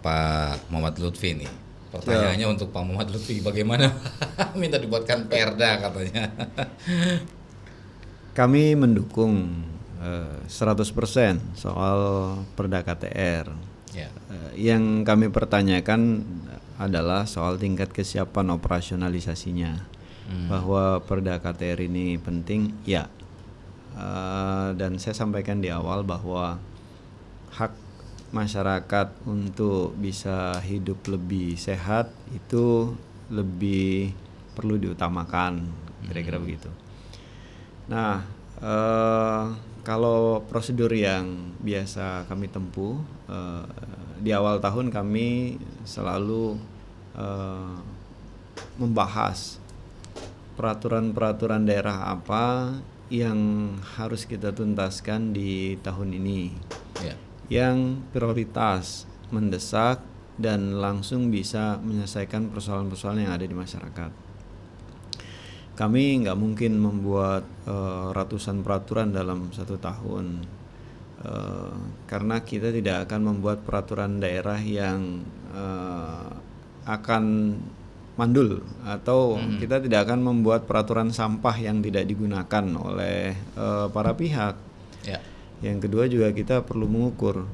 [0.02, 1.52] Pak Muhammad Lutfi nih.
[1.94, 3.94] Pertanyaannya untuk Pak Muhammad Lutfi bagaimana
[4.60, 6.28] minta dibuatkan perda katanya.
[8.42, 9.64] Kami mendukung
[10.02, 12.00] eh, 100% soal
[12.58, 13.71] Perda KTR.
[13.96, 14.10] Ya.
[14.32, 16.24] Eh, yang kami pertanyakan
[16.82, 20.02] adalah soal tingkat kesiapan operasionalisasinya.
[20.48, 23.12] Bahwa Perda KTR ini penting, ya.
[24.00, 26.56] Eh, dan saya sampaikan di awal bahwa
[27.52, 27.76] hak
[28.32, 32.96] masyarakat untuk bisa hidup lebih sehat itu
[33.28, 34.16] lebih
[34.56, 35.68] perlu diutamakan,
[36.08, 36.72] kira-kira begitu.
[37.92, 38.24] Nah,
[38.64, 39.44] eh,
[39.82, 43.66] kalau prosedur yang biasa kami tempuh eh,
[44.22, 46.58] di awal tahun kami selalu
[47.18, 47.76] eh,
[48.78, 49.58] membahas
[50.58, 52.78] peraturan-peraturan daerah apa
[53.12, 56.42] yang harus kita tuntaskan di tahun ini
[57.02, 57.18] Ya.
[57.50, 60.06] yang prioritas mendesak
[60.38, 64.31] dan langsung bisa menyelesaikan persoalan-persoalan yang ada di masyarakat.
[65.82, 70.46] Kami nggak mungkin membuat eh, ratusan peraturan dalam satu tahun
[71.22, 71.76] Eh,
[72.10, 75.22] karena kita tidak akan membuat peraturan daerah yang
[75.54, 76.30] eh,
[76.90, 77.24] akan
[78.18, 84.56] mandul atau kita tidak akan membuat peraturan sampah yang tidak digunakan oleh eh, para pihak.
[85.06, 85.22] Ya.
[85.62, 87.46] Yang kedua juga kita perlu mengukur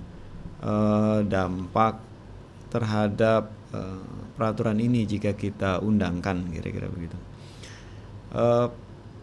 [0.63, 1.99] eh, dampak
[2.71, 4.03] terhadap eh,
[4.39, 7.19] peraturan ini jika kita undangkan kira-kira begitu.
[8.33, 8.67] Eh,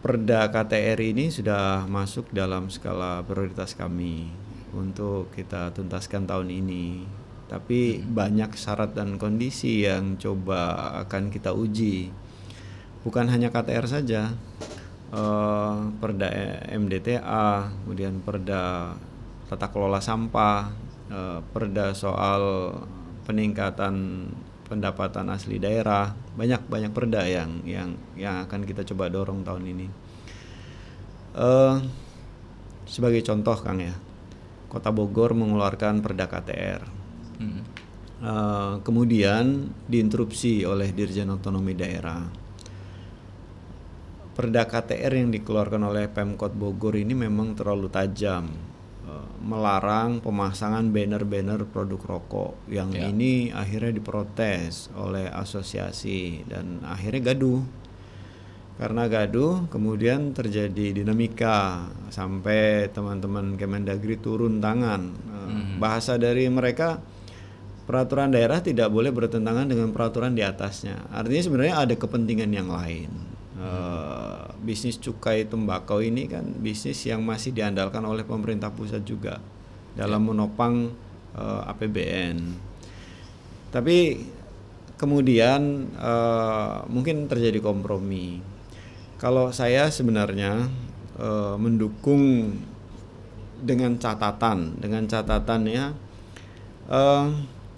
[0.05, 4.29] Perda KTR ini sudah masuk dalam skala prioritas kami
[4.69, 7.01] untuk kita tuntaskan tahun ini.
[7.49, 12.13] Tapi banyak syarat dan kondisi yang coba akan kita uji.
[13.01, 14.33] Bukan hanya KTR saja,
[15.09, 16.29] eh, Perda
[16.69, 18.93] MDTA, kemudian Perda
[19.49, 20.69] tata kelola sampah,
[21.09, 22.73] eh, Perda soal
[23.25, 24.29] peningkatan
[24.69, 29.87] pendapatan asli daerah, banyak banyak perda yang yang yang akan kita coba dorong tahun ini.
[31.35, 31.75] Eh,
[32.87, 33.95] sebagai contoh Kang ya,
[34.67, 36.81] Kota Bogor mengeluarkan Perda KTR.
[37.39, 37.61] Mm.
[38.23, 42.23] Eh, kemudian diinterupsi oleh Dirjen Otonomi Daerah.
[44.35, 48.74] Perda KTR yang dikeluarkan oleh Pemkot Bogor ini memang terlalu tajam
[49.45, 53.09] melarang pemasangan banner-banner produk rokok yang Ya.
[53.13, 57.61] ini akhirnya diprotes oleh asosiasi dan akhirnya gaduh.
[58.75, 65.15] Karena gaduh kemudian terjadi dinamika sampai teman-teman Kemendagri turun tangan.
[65.15, 66.99] Eh, bahasa dari mereka
[67.87, 71.07] peraturan daerah tidak boleh bertentangan dengan peraturan di atasnya.
[71.13, 73.07] Artinya sebenarnya ada kepentingan yang lain.
[73.55, 74.24] Eh,
[74.65, 79.37] bisnis cukai tembakau ini kan bisnis yang masih diandalkan oleh pemerintah pusat juga
[79.93, 80.89] dalam menopang
[81.37, 82.37] eh, APBN
[83.75, 84.17] tapi
[84.95, 88.39] kemudian eh, mungkin terjadi kompromi.
[89.19, 90.71] Kalau saya sebenarnya
[91.19, 92.55] eh, mendukung
[93.59, 95.83] dengan catatan, dengan catatannya
[96.87, 97.25] eh,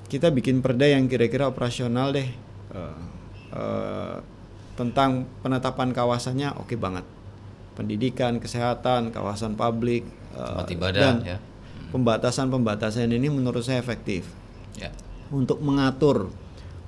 [0.07, 2.29] kita bikin perda yang kira-kira operasional deh.
[2.77, 3.01] Eh,
[3.57, 4.17] eh,
[4.77, 7.03] tentang penetapan kawasannya oke banget.
[7.73, 11.37] Pendidikan, kesehatan, kawasan publik, Tempat ibadah, dan ya.
[11.91, 14.29] pembatasan-pembatasan ini menurut saya efektif
[14.77, 14.93] Ya.
[15.33, 16.29] untuk mengatur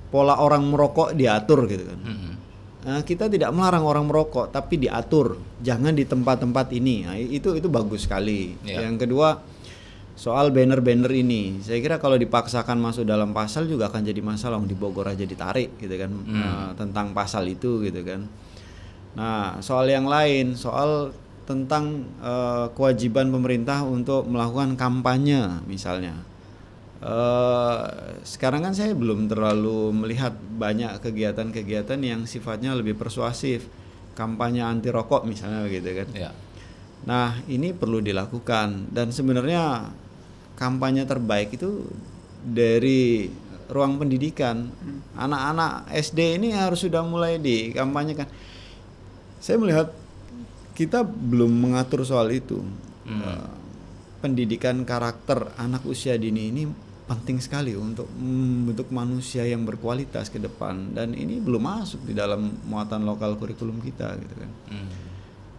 [0.08, 1.98] pola orang merokok diatur gitu kan.
[2.02, 2.34] Mm-mm.
[2.80, 7.04] Nah, kita tidak melarang orang merokok tapi diatur, jangan di tempat-tempat ini.
[7.04, 8.56] Nah, itu itu bagus sekali.
[8.64, 8.86] Ya.
[8.86, 9.42] Yang kedua
[10.20, 14.60] soal banner-banner ini, saya kira kalau dipaksakan masuk dalam pasal juga akan jadi masalah.
[14.68, 18.28] Di Bogor aja ditarik gitu kan Nah, tentang pasal itu gitu kan.
[19.16, 21.16] Nah, soal yang lain, soal
[21.48, 26.20] tentang eh, kewajiban pemerintah untuk melakukan kampanye misalnya.
[27.00, 27.80] Eh,
[28.20, 33.72] sekarang kan saya belum terlalu melihat banyak kegiatan-kegiatan yang sifatnya lebih persuasif,
[34.12, 36.08] kampanye anti rokok misalnya gitu kan.
[36.12, 36.30] Ya.
[37.08, 39.88] Nah, ini perlu dilakukan dan sebenarnya
[40.60, 41.88] kampanye terbaik itu
[42.44, 43.32] dari
[43.72, 44.68] ruang pendidikan.
[45.16, 48.28] Anak-anak SD ini harus sudah mulai dikampanyekan.
[49.40, 49.88] Saya melihat
[50.76, 52.60] kita belum mengatur soal itu.
[53.08, 53.48] Eh,
[54.20, 56.62] pendidikan karakter anak usia dini ini
[57.08, 62.54] penting sekali untuk membentuk manusia yang berkualitas ke depan dan ini belum masuk di dalam
[62.70, 64.90] muatan lokal kurikulum kita gitu kan Mm.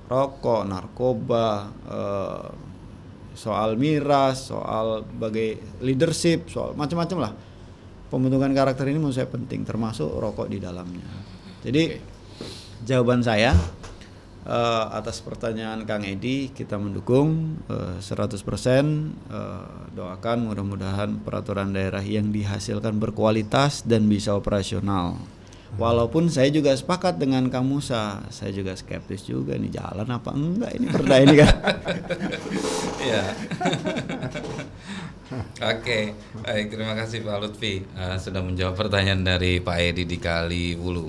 [0.08, 2.48] rokok, narkoba, eh,
[3.42, 7.34] soal miras, soal bagai leadership, soal macam-macam lah.
[8.14, 11.10] Pembentukan karakter ini menurut saya penting, termasuk rokok di dalamnya.
[11.66, 11.98] Jadi
[12.86, 13.58] jawaban saya
[14.46, 18.86] eh, atas pertanyaan Kang Edi kita mendukung eh, 100% eh,
[19.98, 25.18] doakan mudah-mudahan peraturan daerah yang dihasilkan berkualitas dan bisa operasional.
[25.80, 30.72] Walaupun saya juga sepakat dengan Kang Musa, saya juga skeptis juga nih jalan apa enggak
[30.76, 31.56] ini perda ini kan.
[33.02, 33.24] Iya.
[35.72, 36.12] Oke,
[36.44, 41.08] baik terima kasih Pak Lutfi eh, sudah menjawab pertanyaan dari Pak Edi di Kali Wulu.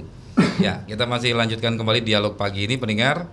[0.63, 3.27] Ya, kita masih lanjutkan kembali dialog pagi ini pendengar.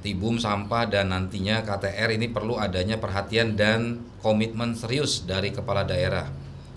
[0.00, 6.24] Tibum sampah dan nantinya KTR ini perlu adanya perhatian dan komitmen serius dari kepala daerah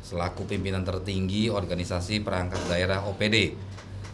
[0.03, 3.55] selaku pimpinan tertinggi organisasi perangkat daerah OPD.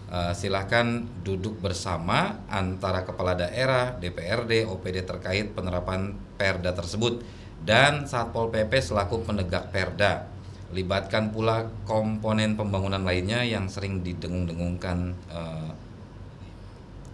[0.10, 7.26] Eh, silahkan duduk bersama antara kepala daerah, DPRD, OPD terkait penerapan Perda tersebut
[7.64, 10.39] dan Satpol PP selaku penegak Perda.
[10.70, 15.70] Libatkan pula komponen pembangunan lainnya yang sering didengung-dengungkan eh,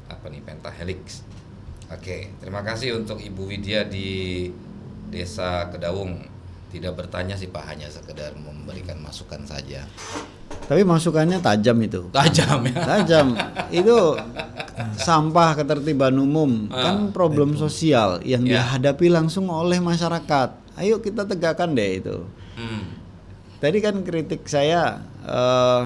[0.06, 1.24] apa nih pentahelix.
[1.88, 4.50] Oke, terima kasih untuk Ibu Widya di
[5.08, 6.18] Desa Kedawung.
[6.68, 9.86] Tidak bertanya sih Pak, hanya sekedar memberikan masukan saja.
[10.66, 12.10] Tapi masukannya tajam itu.
[12.12, 12.82] Tajam ya.
[12.84, 13.28] Tajam.
[13.70, 14.18] Itu
[14.98, 18.60] sampah ketertiban umum Ah, kan problem sosial yang Ya.
[18.60, 20.50] dihadapi langsung oleh masyarakat.
[20.76, 22.18] Ayo kita tegakkan deh itu.
[22.58, 22.95] Hmm.
[23.66, 25.82] Tadi kan kritik saya eh,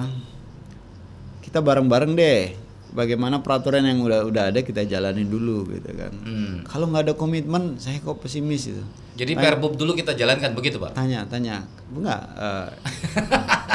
[1.40, 2.52] kita bareng-bareng deh.
[2.90, 6.12] Bagaimana peraturan yang udah udah ada kita jalanin dulu gitu kan.
[6.12, 6.60] Hmm.
[6.68, 8.82] Kalau nggak ada komitmen, saya kok pesimis itu.
[9.16, 10.92] Jadi Perbub dulu kita jalankan begitu Pak?
[10.92, 12.66] Tanya, tanya, enggak, eh,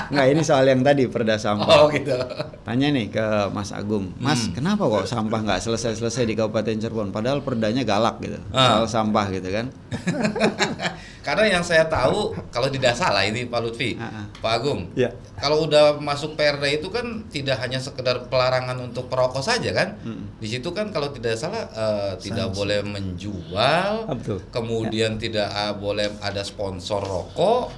[0.09, 1.85] enggak ini soal yang tadi perda Oh sampah.
[1.95, 2.17] gitu.
[2.65, 7.09] Tanya nih ke Mas Agung, Mas, kenapa kok sampah nggak selesai-selesai di Kabupaten Cirebon?
[7.13, 8.83] Padahal perdanya galak gitu, Ah.
[8.83, 9.65] soal sampah gitu kan.
[11.25, 14.25] Karena yang saya tahu kalau tidak salah ini Pak Lutfi, Ah, ah.
[14.37, 14.93] Pak Agung.
[14.93, 15.09] Ya.
[15.35, 19.97] Kalau udah masuk Perda itu kan tidak hanya sekedar pelarangan untuk perokok saja kan?
[20.37, 24.37] Di situ kan kalau tidak salah eh, tidak boleh menjual, Ah, betul.
[24.47, 27.73] kemudian tidak ah, boleh ada sponsor rokok,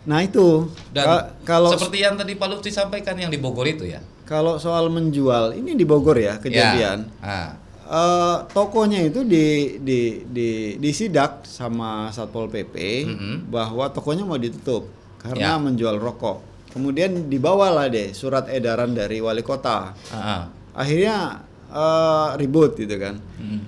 [0.00, 3.84] Nah itu Dan Ka- kalau seperti yang tadi Pak Lutfi sampaikan yang di Bogor itu
[3.84, 4.00] ya.
[4.24, 7.04] kalau soal menjual ini di Bogor ya kejadian.
[7.10, 7.24] Ya.
[7.24, 7.50] Ah.
[7.90, 13.50] Eh, tokonya itu di di di disidak sama satpol pp Mhm.
[13.50, 14.86] bahwa tokonya mau ditutup
[15.18, 15.58] karena Ya.
[15.58, 16.38] menjual rokok.
[16.70, 19.90] Kemudian dibawalah deh surat edaran dari wali kota.
[20.14, 20.42] Ah, ah.
[20.70, 23.18] Akhirnya eh, ribut gitu kan.
[23.42, 23.60] Mm.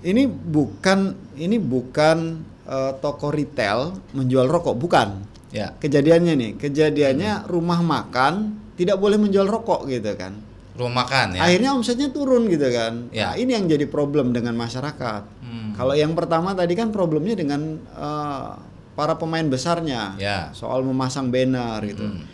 [0.00, 0.98] Ini bukan
[1.36, 5.28] ini bukan eh, toko retail menjual rokok, bukan.
[5.52, 5.76] Ya.
[5.76, 10.40] Kejadiannya nih, kejadiannya rumah makan tidak boleh menjual rokok gitu kan.
[10.76, 11.40] Rumah makan ya.
[11.48, 13.08] Akhirnya omsetnya turun gitu kan.
[13.10, 13.32] Ya.
[13.32, 15.22] Nah, ini yang jadi problem dengan masyarakat.
[15.40, 15.72] Hmm.
[15.72, 18.48] Kalau yang pertama tadi kan problemnya dengan eh,
[18.92, 20.52] para pemain besarnya Ya.
[20.52, 22.04] soal memasang banner gitu.
[22.04, 22.24] Hmm.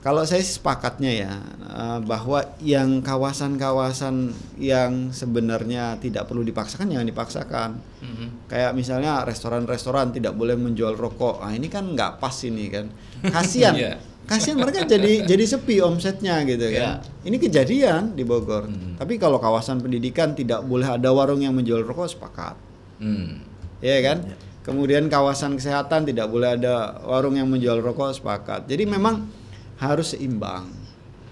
[0.00, 1.32] Kalau saya sepakatnya ya
[1.66, 7.70] eh, bahwa yang kawasan-kawasan yang sebenarnya tidak perlu dipaksakan jangan dipaksakan.
[8.04, 8.26] Mhm.
[8.46, 11.42] Kayak misalnya restoran-restoran tidak boleh menjual rokok.
[11.42, 12.86] Ah ini kan nggak pas ini kan.
[13.24, 13.74] Kasihan.
[13.82, 13.94] Iya.
[14.26, 16.98] Kasihan mereka jadi jadi sepi omsetnya gitu kan.
[16.98, 17.26] Iya.
[17.30, 18.66] Ini kejadian di Bogor.
[18.66, 18.98] Hmm.
[18.98, 22.58] Tapi kalau kawasan pendidikan tidak boleh ada warung yang menjual rokok sepakat.
[22.98, 23.38] Hmm.
[23.78, 24.18] Iya kan?
[24.66, 28.66] Kemudian kawasan kesehatan tidak boleh ada warung yang menjual rokok sepakat.
[28.66, 29.30] Jadi memang
[29.78, 30.74] harus seimbang.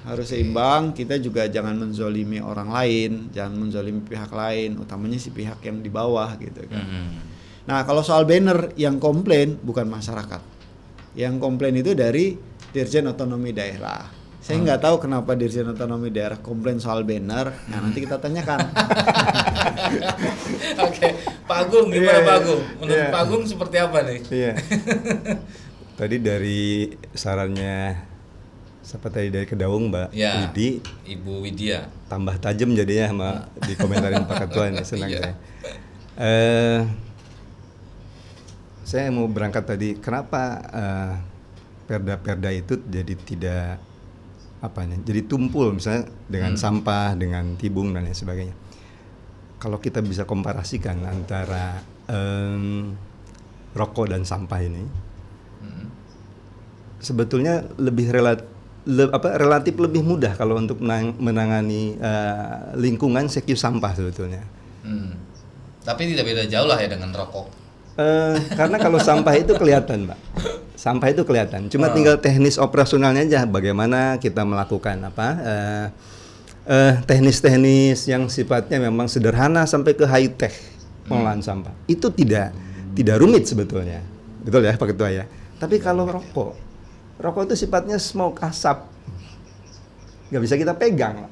[0.07, 5.59] Harus seimbang, kita juga jangan menzolimi orang lain, jangan menzolimi pihak lain, utamanya si pihak
[5.67, 6.85] yang di bawah gitu kan.
[6.87, 7.11] Mhm.
[7.65, 10.45] Nah, kalau soal banner yang komplain bukan masyarakat.
[11.17, 12.37] Yang komplain itu dari
[12.75, 14.11] Dirjen Otonomi Daerah.
[14.43, 17.49] Saya nggak tahu kenapa Dirjen Otonomi Daerah komplain soal banner.
[17.65, 18.61] Nah, nanti kita tanyakan.
[20.85, 21.07] Oke,
[21.47, 22.61] Pak Agung gimana Iya, Pak Agung?
[22.77, 23.09] Menurut iya.
[23.09, 24.19] Pak Agung seperti apa nih?
[24.29, 24.53] Iya.
[25.99, 27.95] tadi dari sarannya
[28.83, 30.45] siapa tadi dari Kedaung Mbak Ya.
[30.45, 31.89] Widi Ibu Widya.
[32.05, 33.31] tambah tajam jadinya sama
[33.63, 35.21] dikomentarin Pak Ketua ini senang Iya.
[35.23, 35.35] saya.
[36.15, 36.81] Eh,
[38.85, 41.13] saya mau berangkat tadi kenapa eh,
[41.85, 43.67] perda-perda itu jadi tidak
[44.59, 46.63] apa nih jadi tumpul misalnya dengan Hmm.
[46.63, 48.57] sampah dengan tibung dan lain sebagainya
[49.61, 52.93] kalau kita bisa komparasikan antara em,
[53.73, 54.85] rokok dan sampah ini
[55.61, 55.87] Mhm.
[57.01, 58.45] sebetulnya lebih relat,
[58.85, 64.45] le- apa, relatif lebih mudah kalau untuk menang- menangani eh, lingkungan sekiu sampah sebetulnya.
[64.85, 65.17] Hmm.
[65.81, 67.64] Tapi tidak beda jauh lah ya dengan rokok.
[67.95, 70.19] Eh, karena kalau sampah itu kelihatan, Mbak.
[70.75, 71.71] Sampah itu kelihatan.
[71.71, 73.41] Cuma tinggal teknis operasionalnya aja.
[73.47, 75.29] Bagaimana kita melakukan apa?
[75.39, 75.87] eh,
[76.67, 80.51] eh, teknis-teknis yang sifatnya memang sederhana sampai ke high tech
[81.07, 81.71] pengolahan sampah.
[81.87, 82.51] Itu tidak
[82.99, 84.03] tidak rumit sebetulnya.
[84.43, 85.25] Betul ya, Pak Ketua ya.
[85.63, 86.53] Tapi kalau rokok,
[87.23, 88.91] rokok itu sifatnya smoke asap.
[90.35, 91.31] nggak bisa kita pegang.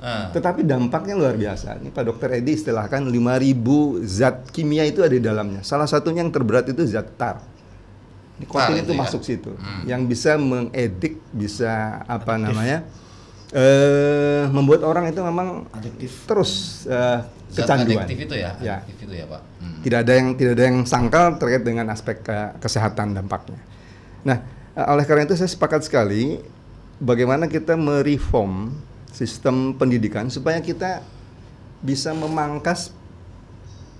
[0.00, 0.32] Ah.
[0.32, 1.76] Tetapi dampaknya luar biasa.
[1.76, 5.60] Ini Pak Dokter Edi istilahkan 5000 zat kimia itu ada di dalamnya.
[5.60, 7.44] Salah satunya yang terberat itu zat tar.
[8.40, 8.98] Ini Tar kotin itu itu ya?
[8.98, 9.52] masuk situ.
[9.52, 9.84] Hmm.
[9.84, 11.72] Yang bisa mengedik, bisa
[12.04, 12.80] apa namanya?
[13.50, 16.22] eh membuat orang itu memang Adiktif.
[16.22, 16.50] terus
[16.86, 17.18] eh,
[17.50, 18.06] Zat kecanduan.
[18.06, 18.50] adiktif itu ya?
[18.62, 18.76] Ya.
[18.80, 19.42] Adiktif itu ya, Pak.
[19.58, 19.78] Hmm.
[19.82, 23.58] Tidak ada yang tidak ada yang sangkal terkait dengan aspek ke- kesehatan dampaknya.
[24.22, 24.38] Nah,
[24.72, 26.38] eh, oleh karena itu saya sepakat sekali
[26.96, 28.70] bagaimana kita mereform
[29.20, 31.04] sistem pendidikan supaya kita
[31.84, 32.96] bisa memangkas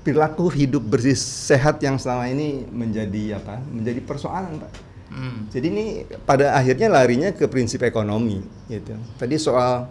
[0.01, 3.61] perilaku hidup bersih sehat yang selama ini menjadi apa?
[3.69, 4.73] Menjadi persoalan, Pak.
[5.13, 5.51] Hmm.
[5.53, 5.87] Jadi ini
[6.25, 8.41] pada akhirnya larinya ke prinsip ekonomi
[8.71, 8.97] gitu.
[9.21, 9.91] Tadi soal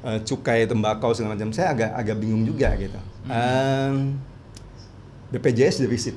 [0.00, 2.96] eh, cukai tembakau segala macam saya agak agak bingung juga gitu.
[3.28, 4.16] Em,
[5.34, 6.16] BPJS defisit.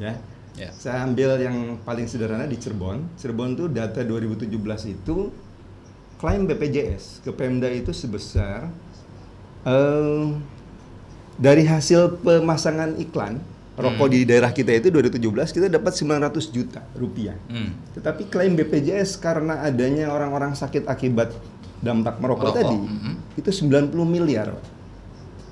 [0.00, 0.18] Ya.
[0.54, 0.70] Ya.
[0.74, 3.10] Saya ambil yang paling sederhana di Cirebon.
[3.18, 4.50] Cirebon itu data 2017
[4.90, 5.30] itu
[6.24, 8.72] klaim BPJS ke Pemda itu sebesar
[9.68, 10.24] eh,
[11.36, 13.44] dari hasil pemasangan iklan
[13.76, 15.20] rokok di daerah kita itu 2017
[15.52, 17.36] kita dapat 900 juta rupiah.
[17.52, 17.76] Hmm.
[17.92, 21.28] Tetapi klaim BPJS karena adanya orang-orang sakit akibat
[21.84, 23.12] dampak merokok, Merokok, tadi mhm.
[23.36, 24.56] itu 90 miliar.
[24.56, 24.64] Pak.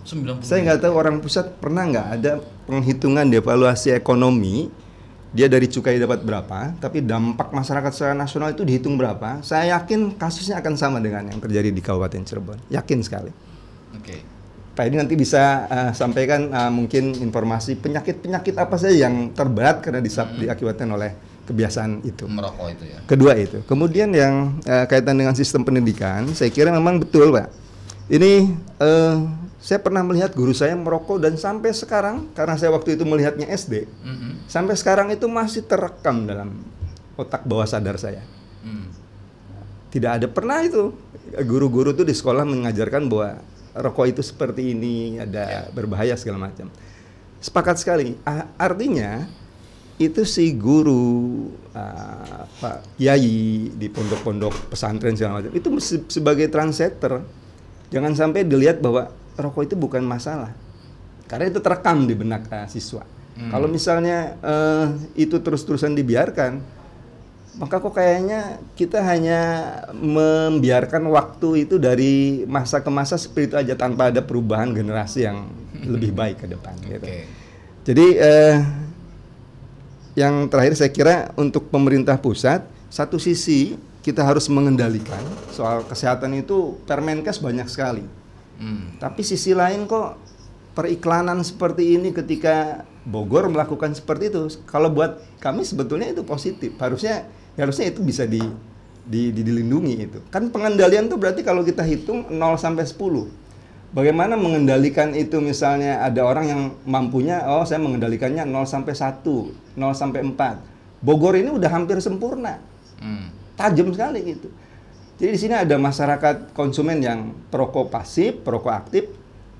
[0.09, 0.41] 90.
[0.41, 2.33] Saya nggak tahu orang pusat pernah nggak ada
[2.65, 4.73] penghitungan devaluasi ekonomi
[5.33, 9.41] dia dari cukai dapat berapa, tapi dampak masyarakat secara nasional itu dihitung berapa.
[9.41, 12.61] Saya yakin kasusnya akan sama dengan yang terjadi di Kabupaten Cirebon.
[12.69, 13.33] Yakin sekali.
[13.97, 14.21] Oke.
[14.73, 20.01] Pak ini nanti bisa uh, sampaikan uh, mungkin informasi penyakit-penyakit apa saja yang terberat karena
[20.01, 21.13] disab- diakibatkan oleh
[21.49, 22.25] kebiasaan itu.
[22.29, 22.99] Merokok itu ya.
[23.05, 23.61] Kedua itu.
[23.67, 27.51] Kemudian yang eh, kaitan dengan sistem pendidikan, saya kira memang betul, Pak.
[28.07, 28.33] Ini
[28.79, 29.17] eh,
[29.63, 33.87] saya pernah melihat guru saya merokok dan sampai sekarang karena saya waktu itu melihatnya SD,
[34.03, 34.51] Mhm.
[34.51, 36.67] sampai sekarang itu masih terekam dalam
[37.15, 38.27] otak bawah sadar saya.
[38.67, 38.91] Hmm.
[39.95, 40.91] Tidak ada pernah itu
[41.47, 43.39] guru-guru tuh di sekolah mengajarkan bahwa
[43.79, 46.67] rokok itu seperti ini, ada berbahaya segala macam.
[47.39, 48.17] Sepakat sekali.
[48.59, 49.29] Artinya
[50.01, 51.47] itu si guru
[51.77, 57.23] uh, Pak Yai di pondok-pondok pesantren segala macam itu se- sebagai translator
[57.93, 60.53] jangan sampai dilihat bahwa rokok itu bukan masalah.
[61.27, 63.05] Karena itu terekam di benak uh, siswa.
[63.33, 66.61] Kalau misalnya uh, itu terus-terusan dibiarkan
[67.53, 69.41] maka kok kayaknya kita hanya
[69.93, 75.53] membiarkan waktu itu dari masa ke masa seperti itu aja tanpa ada perubahan generasi yang
[75.85, 77.05] lebih baik ke depan gitu.
[77.85, 78.57] Jadi eh,
[80.17, 85.21] yang terakhir saya kira untuk pemerintah pusat satu sisi kita harus mengendalikan
[85.53, 88.05] soal kesehatan itu Permenkes banyak sekali.
[88.63, 88.95] Hmm.
[89.03, 90.15] Tapi sisi lain kok
[90.73, 96.79] periklanan seperti ini ketika Bogor melakukan seperti itu, kalau buat kami sebetulnya itu positif.
[96.79, 97.27] Harusnya
[97.59, 98.39] harusnya itu bisa di,
[99.03, 100.19] di, di- dilindungi itu.
[100.31, 103.43] Kan pengendalian tuh berarti kalau kita hitung 0 sampai 10.
[103.93, 109.21] Bagaimana mengendalikan itu misalnya ada orang yang mampunya oh saya mengendalikannya 0 sampai 1,
[109.75, 111.03] 0 sampai 4.
[111.03, 112.63] Bogor ini udah hampir sempurna
[113.03, 113.35] Hmm.
[113.59, 114.47] tajam sekali gitu.
[115.21, 119.05] Jadi di sini ada masyarakat konsumen yang perokok pasif, perokok aktif,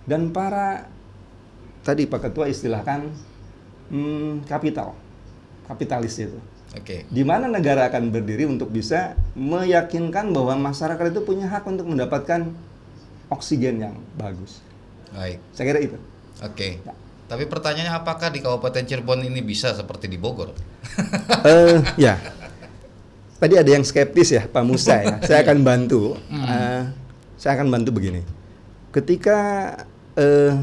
[0.09, 0.89] dan para
[1.87, 3.11] tadi Pak Ketua istilahkan
[3.93, 4.97] hmm, kapital,
[5.69, 6.39] kapitalis itu.
[6.73, 7.05] Oke.
[7.13, 12.49] Di mana negara akan berdiri untuk bisa meyakinkan bahwa masyarakat itu punya hak untuk mendapatkan
[13.29, 14.65] oksigen yang bagus.
[15.13, 15.39] Baik.
[15.53, 15.99] Saya kira itu.
[16.41, 16.81] Oke.
[17.29, 20.53] Tapi pertanyaannya apakah di Kabupaten Cirebon ini bisa seperti di Bogor?
[21.45, 22.21] Eh, ya.
[23.43, 25.19] Tadi ada yang skeptis ya, Pak Musa ya.
[25.19, 26.15] Saya akan bantu.
[26.31, 26.83] Eh,
[27.35, 28.23] saya akan bantu begini.
[28.95, 29.39] Ketika
[30.15, 30.55] eh,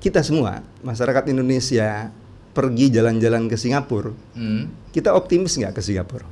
[0.00, 2.08] kita semua masyarakat Indonesia
[2.56, 4.72] pergi jalan-jalan ke Singapura, Hmm.
[4.96, 6.24] kita optimis nggak ke Singapura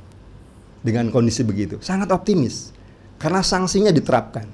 [0.81, 1.77] dengan kondisi begitu?
[1.85, 2.73] Sangat optimis
[3.21, 4.49] karena sanksinya diterapkan.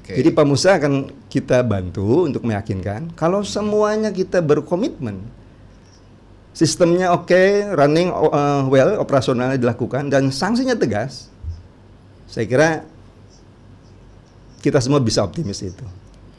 [0.00, 0.16] Oke.
[0.16, 5.20] Jadi Pak Musa akan kita bantu untuk meyakinkan kalau semuanya kita berkomitmen
[6.60, 11.32] sistemnya oke, running uh, well, operasionalnya dilakukan dan sanksinya tegas.
[12.28, 12.68] Saya kira
[14.60, 15.86] kita semua bisa optimis itu.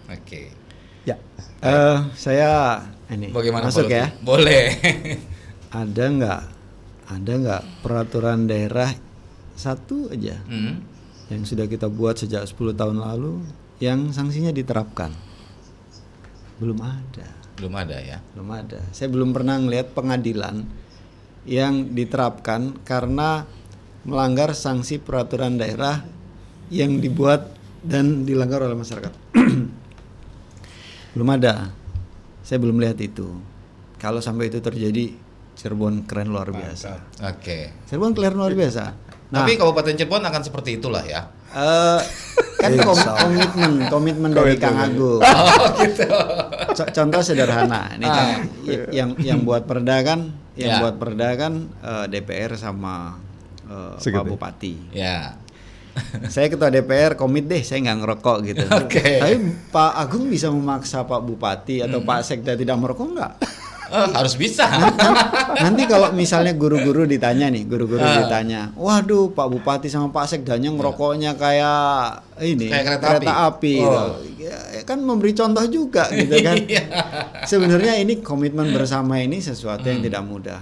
[0.05, 0.53] Oke.
[1.01, 1.17] Ya.
[1.65, 4.05] Eh, saya ini Bagaimana masuk Pak ya.
[4.13, 4.21] Lutfi?
[4.21, 4.65] Boleh.
[5.81, 6.41] Ada nggak
[7.11, 8.87] ada nggak peraturan daerah
[9.55, 10.79] satu aja Hmm.
[11.27, 13.39] yang sudah kita buat sejak 10 tahun lalu
[13.79, 15.11] yang sanksinya diterapkan?
[16.59, 17.27] Belum ada,
[17.61, 18.17] Belum ada ya.
[18.33, 18.81] belum ada.
[18.89, 20.65] Saya belum pernah ngelihat pengadilan
[21.45, 23.45] yang diterapkan karena
[24.01, 26.01] melanggar sanksi peraturan daerah
[26.73, 29.13] yang dibuat dan dilanggar oleh masyarakat.
[31.13, 31.69] belum ada.
[32.41, 33.29] Saya belum lihat itu.
[33.95, 35.13] Kalau sampai itu terjadi,
[35.53, 37.21] Cirebon keren luar biasa.
[37.29, 37.85] Oke.
[37.85, 38.97] Cirebon keren luar biasa.
[39.29, 41.29] Nah, Tapi Kabupaten Cirebon akan seperti itulah ya.
[41.51, 42.01] eh,
[42.57, 45.19] kan kom- komitmen, komitmen dari Kang Agung.
[45.21, 46.07] Oh gitu.
[46.81, 48.07] Co- contoh sederhana, ini
[48.63, 50.19] y- yang yang buat perda kan,
[50.51, 50.65] Ya.
[50.67, 53.21] yang buat perda kan eh, DPR sama
[53.63, 54.25] eh, Pak.
[54.27, 54.73] Bupati.
[54.91, 55.37] Ya.
[56.25, 58.63] saya ketua DPR komit deh, saya nggak ngerokok gitu.
[58.81, 59.19] Oke.
[59.19, 59.35] Tapi
[59.69, 63.33] Pak Agung bisa memaksa Pak Bupati atau Pak Sekda tidak merokok nggak?
[63.91, 64.63] Eh, harus bisa.
[65.53, 68.23] Nanti kalau misalnya guru-guru ditanya nih, guru-guru Ah.
[68.23, 73.73] ditanya, waduh Pak Bupati sama Pak Sekdanya ngerokoknya kayak ini Kayak kereta api, api.
[73.77, 73.91] gitu.
[73.91, 74.15] Oh.
[74.39, 76.55] Ya, kan memberi contoh juga gitu kan.
[76.71, 76.83] Iya.
[77.43, 80.59] Sebenarnya ini komitmen bersama ini sesuatu yang tidak mudah.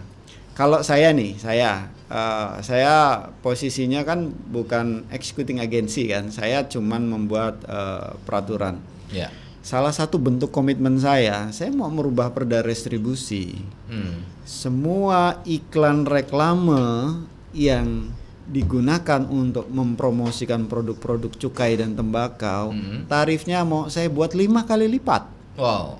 [0.53, 2.95] Kalau saya nih, saya eh, saya
[3.39, 8.81] posisinya kan bukan executing agency kan, saya cuman membuat eh, peraturan.
[9.09, 9.29] Ya.
[9.59, 13.59] Salah satu bentuk komitmen saya, saya mau merubah perda restribusi
[13.91, 14.23] Hmm.
[14.47, 18.07] semua iklan reklame yang
[18.49, 23.05] digunakan untuk mempromosikan produk-produk cukai dan tembakau, Hmm.
[23.05, 25.27] tarifnya mau saya buat lima kali lipat.
[25.59, 25.99] Wow.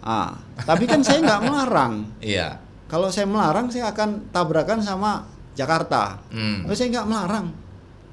[0.00, 2.06] Ah, tapi kan saya nggak melarang.
[2.22, 2.62] Iya.
[2.86, 5.26] Kalau saya melarang, saya akan tabrakan sama
[5.58, 6.22] Jakarta.
[6.30, 6.62] Hmm.
[6.64, 7.46] Tapi saya nggak melarang.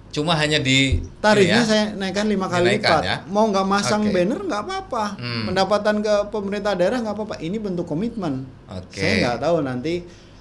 [0.07, 1.67] Cuma hanya di Tarifnya ya.
[1.67, 3.01] saya naikkan lima kali lipat.
[3.03, 3.17] ya?
[3.29, 4.13] Mau nggak masang Oke.
[4.15, 5.05] banner nggak apa-apa.
[5.19, 5.45] Hmm.
[5.51, 7.35] Pendapatan ke pemerintah daerah nggak apa-apa.
[7.43, 8.47] Ini bentuk komitmen.
[8.71, 8.97] Oke.
[8.97, 9.93] Saya nggak tahu nanti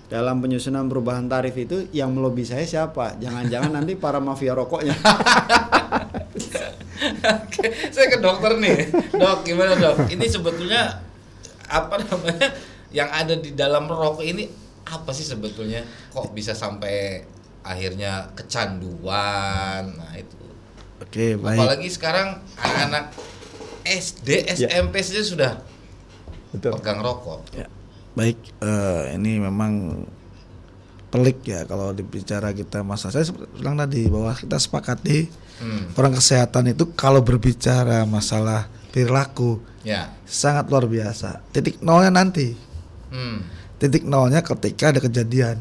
[0.07, 3.19] dalam penyusunan perubahan tarif itu yang melobi saya siapa.
[3.19, 4.95] Jangan-jangan nanti para mafia rokoknya.
[7.27, 8.77] Oke, saya ke dokter nih.
[9.13, 10.09] Dok, gimana dok?
[10.09, 11.03] Ini sebetulnya
[11.67, 12.55] apa namanya
[12.95, 14.47] yang ada di dalam rokok ini
[14.87, 15.83] apa sih sebetulnya?
[16.15, 17.27] Kok bisa sampai
[17.67, 19.91] akhirnya kecanduan?
[19.93, 20.39] Nah itu.
[20.97, 21.59] Oke, baik.
[21.59, 23.13] Apalagi sekarang anak-anak
[23.83, 25.53] SD, SMP saja sudah
[26.51, 26.73] Betul.
[26.75, 27.43] pegang rokok.
[27.53, 27.67] Ya,
[28.13, 28.39] baik.
[28.59, 30.03] eh, ini memang
[31.07, 33.23] pelik ya kalau dibicara kita masa saya
[33.55, 35.89] bilang tadi bahwa kita sepakati Hmm.
[35.97, 40.13] orang kesehatan itu kalau berbicara masalah perilaku Ya.
[40.29, 41.41] sangat luar biasa.
[41.49, 42.53] Titik nolnya nanti.
[43.09, 43.41] Hmm.
[43.77, 45.57] titik nolnya ketika ada kejadian.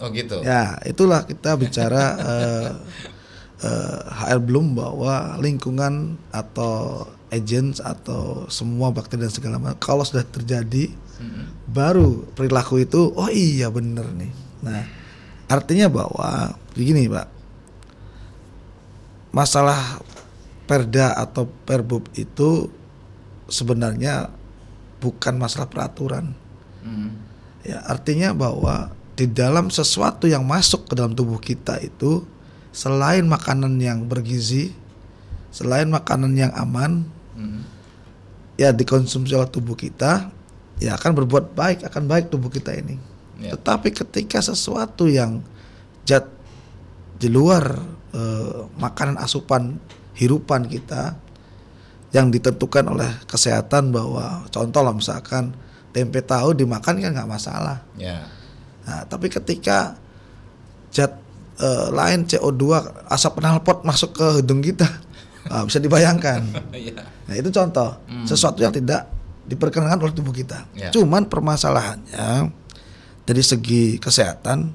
[0.00, 0.40] Oh gitu.
[0.40, 2.70] Ya, itulah kita bicara eh,
[3.64, 10.26] eh, HR belum bahwa lingkungan atau agents atau semua bakteri dan segala macam kalau sudah
[10.26, 10.90] terjadi
[11.70, 14.32] baru perilaku itu oh iya bener nih.
[14.64, 14.82] Nah,
[15.48, 17.28] artinya bahwa begini, Pak.
[19.30, 20.02] Masalah
[20.66, 22.66] perda atau perbub itu
[23.46, 24.30] sebenarnya
[24.98, 26.34] bukan masalah peraturan.
[26.82, 27.14] Hmm.
[27.62, 28.90] Ya, artinya bahwa
[29.20, 32.24] di dalam sesuatu yang masuk ke dalam tubuh kita itu
[32.72, 34.72] selain makanan yang bergizi,
[35.52, 37.04] selain makanan yang aman,
[37.36, 37.60] Hmm.
[38.56, 40.32] ya dikonsumsi oleh tubuh kita,
[40.80, 42.96] ya akan berbuat baik, akan baik tubuh kita ini.
[43.44, 43.60] Ya.
[43.60, 45.44] Tetapi ketika sesuatu yang
[46.08, 46.24] zat
[47.20, 47.76] di luar
[48.16, 49.76] eh, makanan asupan
[50.16, 51.12] hirupan kita
[52.16, 55.52] yang ditentukan oleh kesehatan bahwa contoh lah misalkan
[55.92, 57.84] tempe tahu dimakan kan nggak masalah.
[58.00, 58.39] Ya.
[58.86, 59.96] Nah, tapi ketika
[60.90, 61.16] zat
[61.60, 62.64] eh, lain CO2
[63.10, 64.86] asap knalpot masuk ke hidung kita,
[65.52, 66.40] ah, bisa dibayangkan.
[66.72, 67.02] Iya.
[67.02, 67.94] Nah, itu contoh
[68.26, 69.06] sesuatu yang tidak
[69.46, 70.66] diperkenankan oleh tubuh kita.
[70.74, 70.90] Ya.
[70.94, 72.54] Cuman permasalahannya
[73.26, 74.70] dari segi kesehatan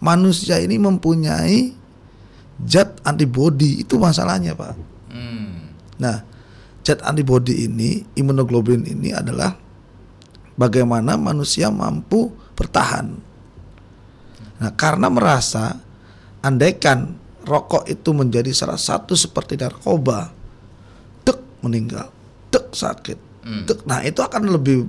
[0.00, 1.72] manusia ini mempunyai
[2.64, 4.74] zat antibody itu masalahnya, Pak.
[5.12, 5.72] Hmm.
[6.00, 6.22] Nah,
[6.82, 9.54] zat antibody ini, imunoglobulin ini adalah
[10.58, 13.27] bagaimana manusia mampu bertahan.
[14.58, 15.78] Nah, karena merasa
[16.42, 17.14] andaikan
[17.46, 20.34] rokok itu menjadi salah satu seperti narkoba,
[21.22, 22.10] tek meninggal,
[22.50, 23.64] tek sakit, Hmm.
[23.64, 23.86] tek.
[23.86, 24.84] Nah, itu akan lebih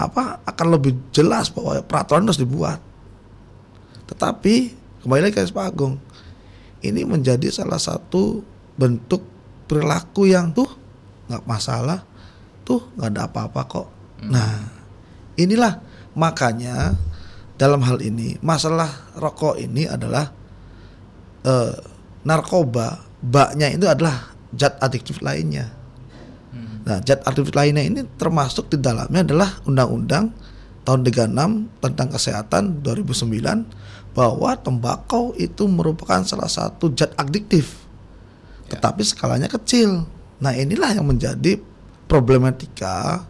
[0.00, 0.40] apa?
[0.46, 2.80] Akan lebih jelas bahwa peraturan harus dibuat.
[4.08, 4.54] Tetapi
[5.04, 5.96] kembali lagi ke Pak Agung,
[6.80, 8.44] ini menjadi salah satu
[8.76, 9.24] bentuk
[9.68, 10.68] perilaku yang tuh
[11.28, 12.04] nggak masalah,
[12.64, 13.88] tuh nggak ada apa-apa kok.
[14.20, 14.66] Nah,
[15.40, 15.80] inilah
[16.12, 16.92] makanya
[17.60, 18.88] dalam hal ini masalah
[19.20, 20.32] rokok ini adalah
[21.44, 21.76] eh,
[22.24, 25.68] narkoba, baknya itu adalah zat adiktif lainnya.
[26.80, 30.32] Nah, zat adiktif lainnya ini termasuk di dalamnya adalah Undang-Undang
[30.88, 37.76] tahun 36 tentang kesehatan 2009 bahwa tembakau itu merupakan salah satu zat adiktif.
[38.72, 40.08] Tetapi skalanya kecil.
[40.40, 41.60] Nah, inilah yang menjadi
[42.08, 43.28] problematika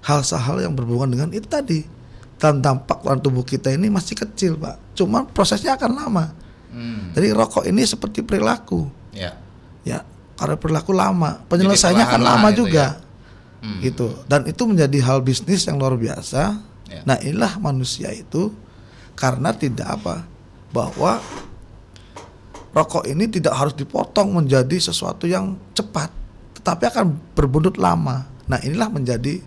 [0.00, 1.95] hal-hal yang berhubungan dengan itu tadi.
[2.36, 4.92] Dan dampak dalam tubuh kita ini masih kecil, Pak.
[4.92, 6.24] Cuman prosesnya akan lama.
[6.68, 7.16] Hmm.
[7.16, 8.84] Jadi rokok ini seperti perilaku.
[9.16, 9.32] Ya.
[9.88, 10.04] Ya,
[10.36, 13.00] karena perilaku lama, penyelesaiannya akan lama juga.
[13.64, 13.80] Hmm.
[13.80, 14.12] Gitu.
[14.28, 16.60] Dan itu menjadi hal bisnis yang luar biasa.
[16.92, 17.00] Ya.
[17.08, 18.52] Nah, inilah manusia itu
[19.16, 20.28] karena tidak apa?
[20.68, 21.24] Bahwa
[22.76, 26.12] rokok ini tidak harus dipotong menjadi sesuatu yang cepat,
[26.60, 28.28] tetapi akan berbuntut lama.
[28.44, 29.40] Nah, inilah menjadi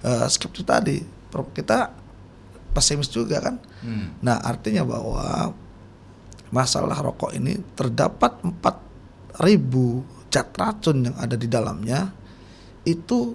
[0.00, 1.04] eh, skeptis tadi.
[1.30, 1.99] Kita
[2.70, 3.56] pesimis juga kan.
[3.82, 4.16] Hmm.
[4.22, 5.54] Nah, artinya bahwa
[6.50, 12.10] masalah rokok ini terdapat 4000 zat racun yang ada di dalamnya
[12.86, 13.34] itu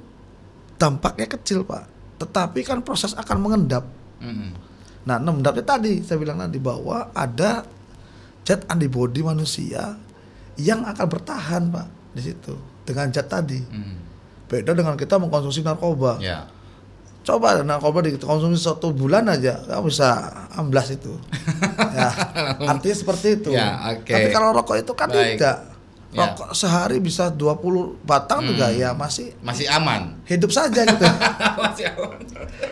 [0.79, 1.83] dampaknya kecil, Pak.
[2.23, 3.85] Tetapi kan proses akan mengendap.
[4.23, 4.55] Hmm.
[5.05, 7.67] Nah, mengendapnya tadi saya bilang tadi bahwa ada
[8.47, 9.99] zat antibody manusia
[10.55, 12.55] yang akan bertahan, Pak, di situ
[12.87, 13.59] dengan zat tadi.
[13.59, 13.97] Hmm.
[14.45, 16.21] Beda dengan kita mengkonsumsi narkoba.
[16.21, 16.47] Ya.
[17.25, 21.09] Coba narkoba dikonsumsi satu bulan aja, kamu bisa amblas itu.
[21.97, 22.09] ya,
[22.63, 23.49] artinya seperti itu.
[23.49, 24.13] Ya, oke.
[24.13, 25.41] Tapi kalau rokok itu kan Baik.
[25.41, 25.57] tidak.
[26.13, 26.31] Ya.
[26.31, 28.77] Rokok sehari bisa 20 batang juga Hmm.
[28.77, 30.21] ya masih Masih aman.
[30.23, 31.01] hidup saja gitu.
[31.65, 32.21] Masih aman.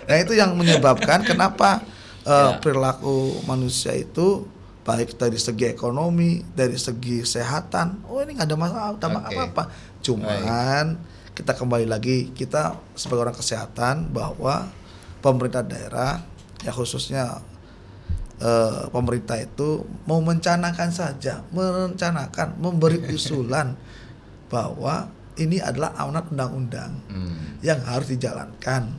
[0.05, 1.81] nah, itu yang menyebabkan kenapa
[2.23, 2.55] Ya.
[2.55, 4.47] perilaku manusia itu
[4.83, 9.35] baik dari segi ekonomi, dari segi kesehatan, oh ini nggak ada masalah, tambah Oke.
[9.35, 9.63] apa-apa.
[9.99, 10.85] Cuman
[11.33, 14.69] kita kembali lagi kita sebagai orang kesehatan bahwa
[15.19, 16.21] pemerintah daerah
[16.61, 17.41] ya khususnya
[18.37, 23.73] eh, pemerintah itu mau mencanakan saja, merencanakan, memberi usulan
[24.47, 25.09] bahwa
[25.39, 27.57] ini adalah amanat undang-undang Hmm.
[27.65, 28.93] yang harus dijalankan.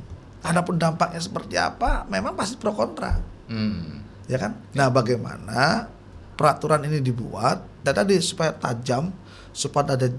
[0.45, 3.17] Adapun dampaknya seperti apa, memang pasti pro kontra,
[3.47, 4.03] Hmm.
[4.27, 4.59] ya kan?
[4.75, 5.87] Nah, bagaimana
[6.35, 9.15] peraturan ini dibuat dan tadi supaya tajam,
[9.55, 10.11] supaya ada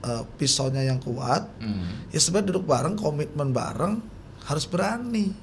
[0.00, 2.06] eh, pisaunya yang kuat, Hmm.
[2.08, 3.98] ya sebenarnya duduk bareng, komitmen bareng,
[4.44, 5.34] harus berani,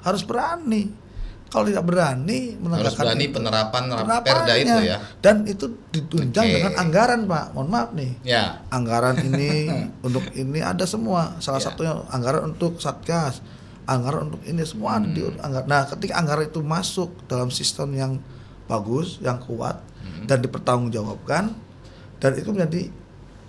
[0.00, 1.02] harus berani.
[1.46, 3.82] Kalau tidak berani Harus menegakkan berani itu, penerapan
[4.24, 4.98] perda itu ya.
[5.18, 6.52] dan itu ditunjang Oke.
[6.52, 7.44] dengan anggaran, Pak.
[7.54, 8.58] Mohon maaf nih Ya.
[8.68, 9.70] anggaran ini
[10.06, 11.70] untuk ini ada semua salah Ya.
[11.70, 13.38] satunya anggaran untuk satgas
[13.84, 15.38] anggaran untuk ini semua ada di Hmm.
[15.38, 18.12] anggaran nah ketika anggaran itu masuk dalam sistem yang
[18.64, 20.26] bagus yang kuat Hmm.
[20.26, 21.54] dan dipertanggungjawabkan
[22.18, 22.90] dan itu menjadi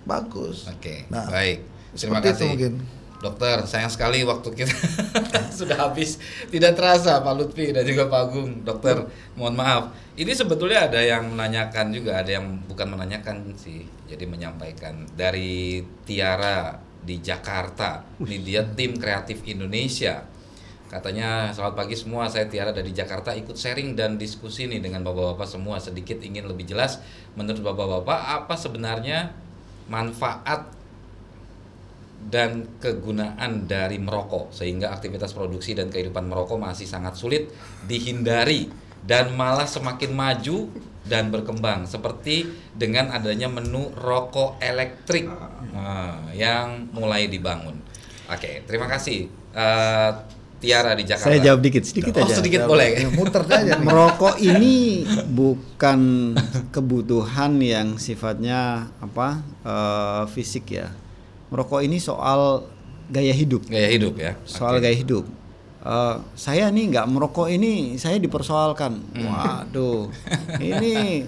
[0.06, 1.10] bagus Oke.
[1.10, 1.66] Nah, Baik.
[1.96, 2.52] Terima kasih.
[2.54, 2.74] mungkin
[3.26, 4.76] Dokter, sayang sekali waktu kita
[5.60, 6.22] sudah habis.
[6.52, 8.62] Tidak terasa Pak Lutfi dan juga Pak Agung.
[8.62, 9.02] Dokter,
[9.34, 9.96] mohon maaf.
[10.14, 13.88] Ini sebetulnya ada yang menanyakan juga, ada yang bukan menanyakan sih.
[14.06, 18.06] Jadi menyampaikan dari Tiara di Jakarta.
[18.22, 20.22] Ini dia tim kreatif Indonesia.
[20.86, 25.50] Katanya selamat pagi semua, saya Tiara dari Jakarta ikut sharing dan diskusi nih dengan bapak-bapak
[25.50, 27.02] semua sedikit ingin lebih jelas
[27.34, 29.34] menurut bapak-bapak apa sebenarnya
[29.92, 30.72] manfaat
[32.26, 37.54] dan kegunaan dari merokok sehingga aktivitas produksi dan kehidupan merokok masih sangat sulit
[37.86, 38.74] dihindari
[39.06, 40.74] dan malah semakin maju
[41.06, 45.30] dan berkembang seperti dengan adanya menu rokok elektrik
[45.70, 47.78] nah, yang mulai dibangun.
[48.26, 50.12] Oke, terima kasih uh,
[50.66, 51.30] Tiara di Jakarta.
[51.30, 52.34] Saya jawab dikit, sedikit oh, aja.
[52.42, 52.90] sedikit boleh.
[53.06, 53.86] Ya, muter aja nih.
[53.86, 56.00] Merokok ini bukan
[56.74, 60.90] kebutuhan yang sifatnya apa eh, fisik ya.
[61.54, 62.66] Merokok ini soal
[63.14, 63.70] gaya hidup.
[63.70, 64.34] Gaya hidup ya.
[64.50, 64.90] soal Oke.
[64.90, 65.30] gaya hidup.
[65.86, 69.06] Eh, saya nih nggak merokok ini saya dipersoalkan.
[69.14, 69.30] Hmm.
[69.30, 70.10] Waduh,
[70.74, 71.22] ini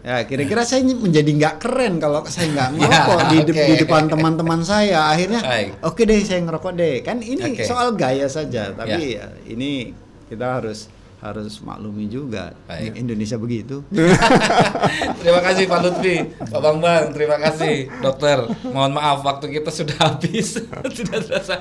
[0.00, 3.68] ya kira-kira saya menjadi nggak keren kalau saya nggak merokok di, de- Ya, oke.
[3.68, 5.08] di depan teman-teman saya.
[5.08, 5.40] Akhirnya
[5.80, 6.94] oke deh saya ngerokok deh.
[7.00, 7.62] Kan ini Oke.
[7.62, 8.70] soal gaya saja.
[8.70, 9.90] Tapi ya, ini
[10.26, 10.86] kita harus
[11.18, 12.94] harus maklumi juga Baik.
[12.94, 13.82] Indonesia begitu.
[15.20, 18.38] terima kasih Pak Lutfi, Pak Bambang, terima kasih dokter.
[18.64, 21.58] Mohon maaf waktu kita sudah habis, tidak terasa.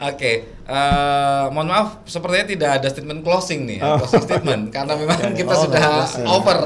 [0.00, 0.32] Oke,
[0.62, 5.48] eh, mohon maaf, sepertinya tidak ada statement closing nih, ya, closing statement karena memang kita
[5.50, 5.82] Oh, sudah
[6.38, 6.58] over.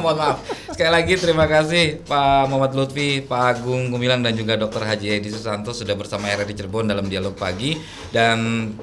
[0.00, 0.36] mohon maaf.
[0.72, 5.28] Sekali lagi terima kasih Pak Muhammad Lutfi, Pak Agung Gumilang dan juga Dokter Haji Edi
[5.28, 7.76] Susanto sudah bersama RRI Cirebon dalam dialog pagi
[8.10, 8.38] dan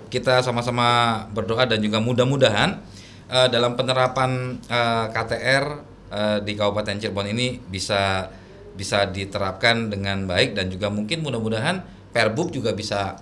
[0.08, 0.88] kita sama-sama
[1.28, 2.51] berdoa dan juga mudah-mudahan
[3.32, 5.66] eh, dalam penerapan eh, KTR
[6.12, 8.28] eh, di Kabupaten Cirebon ini bisa
[8.72, 13.20] bisa diterapkan dengan baik dan juga mungkin mudah-mudahan Perbub juga bisa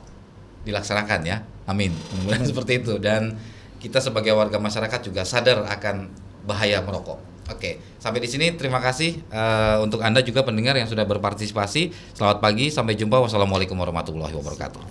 [0.66, 1.46] dilaksanakan ya.
[1.70, 1.94] Amin.
[1.94, 3.38] Mudah-mudahan seperti itu dan
[3.80, 6.10] kita sebagai warga masyarakat juga sadar akan
[6.44, 7.30] bahaya merokok.
[7.50, 12.14] Oke, sampai di sini terima kasih eh, untuk Anda juga pendengar yang sudah berpartisipasi.
[12.14, 13.18] Selamat pagi, sampai jumpa.
[13.26, 14.82] Wassalamualaikum warahmatullahi wabarakatuh.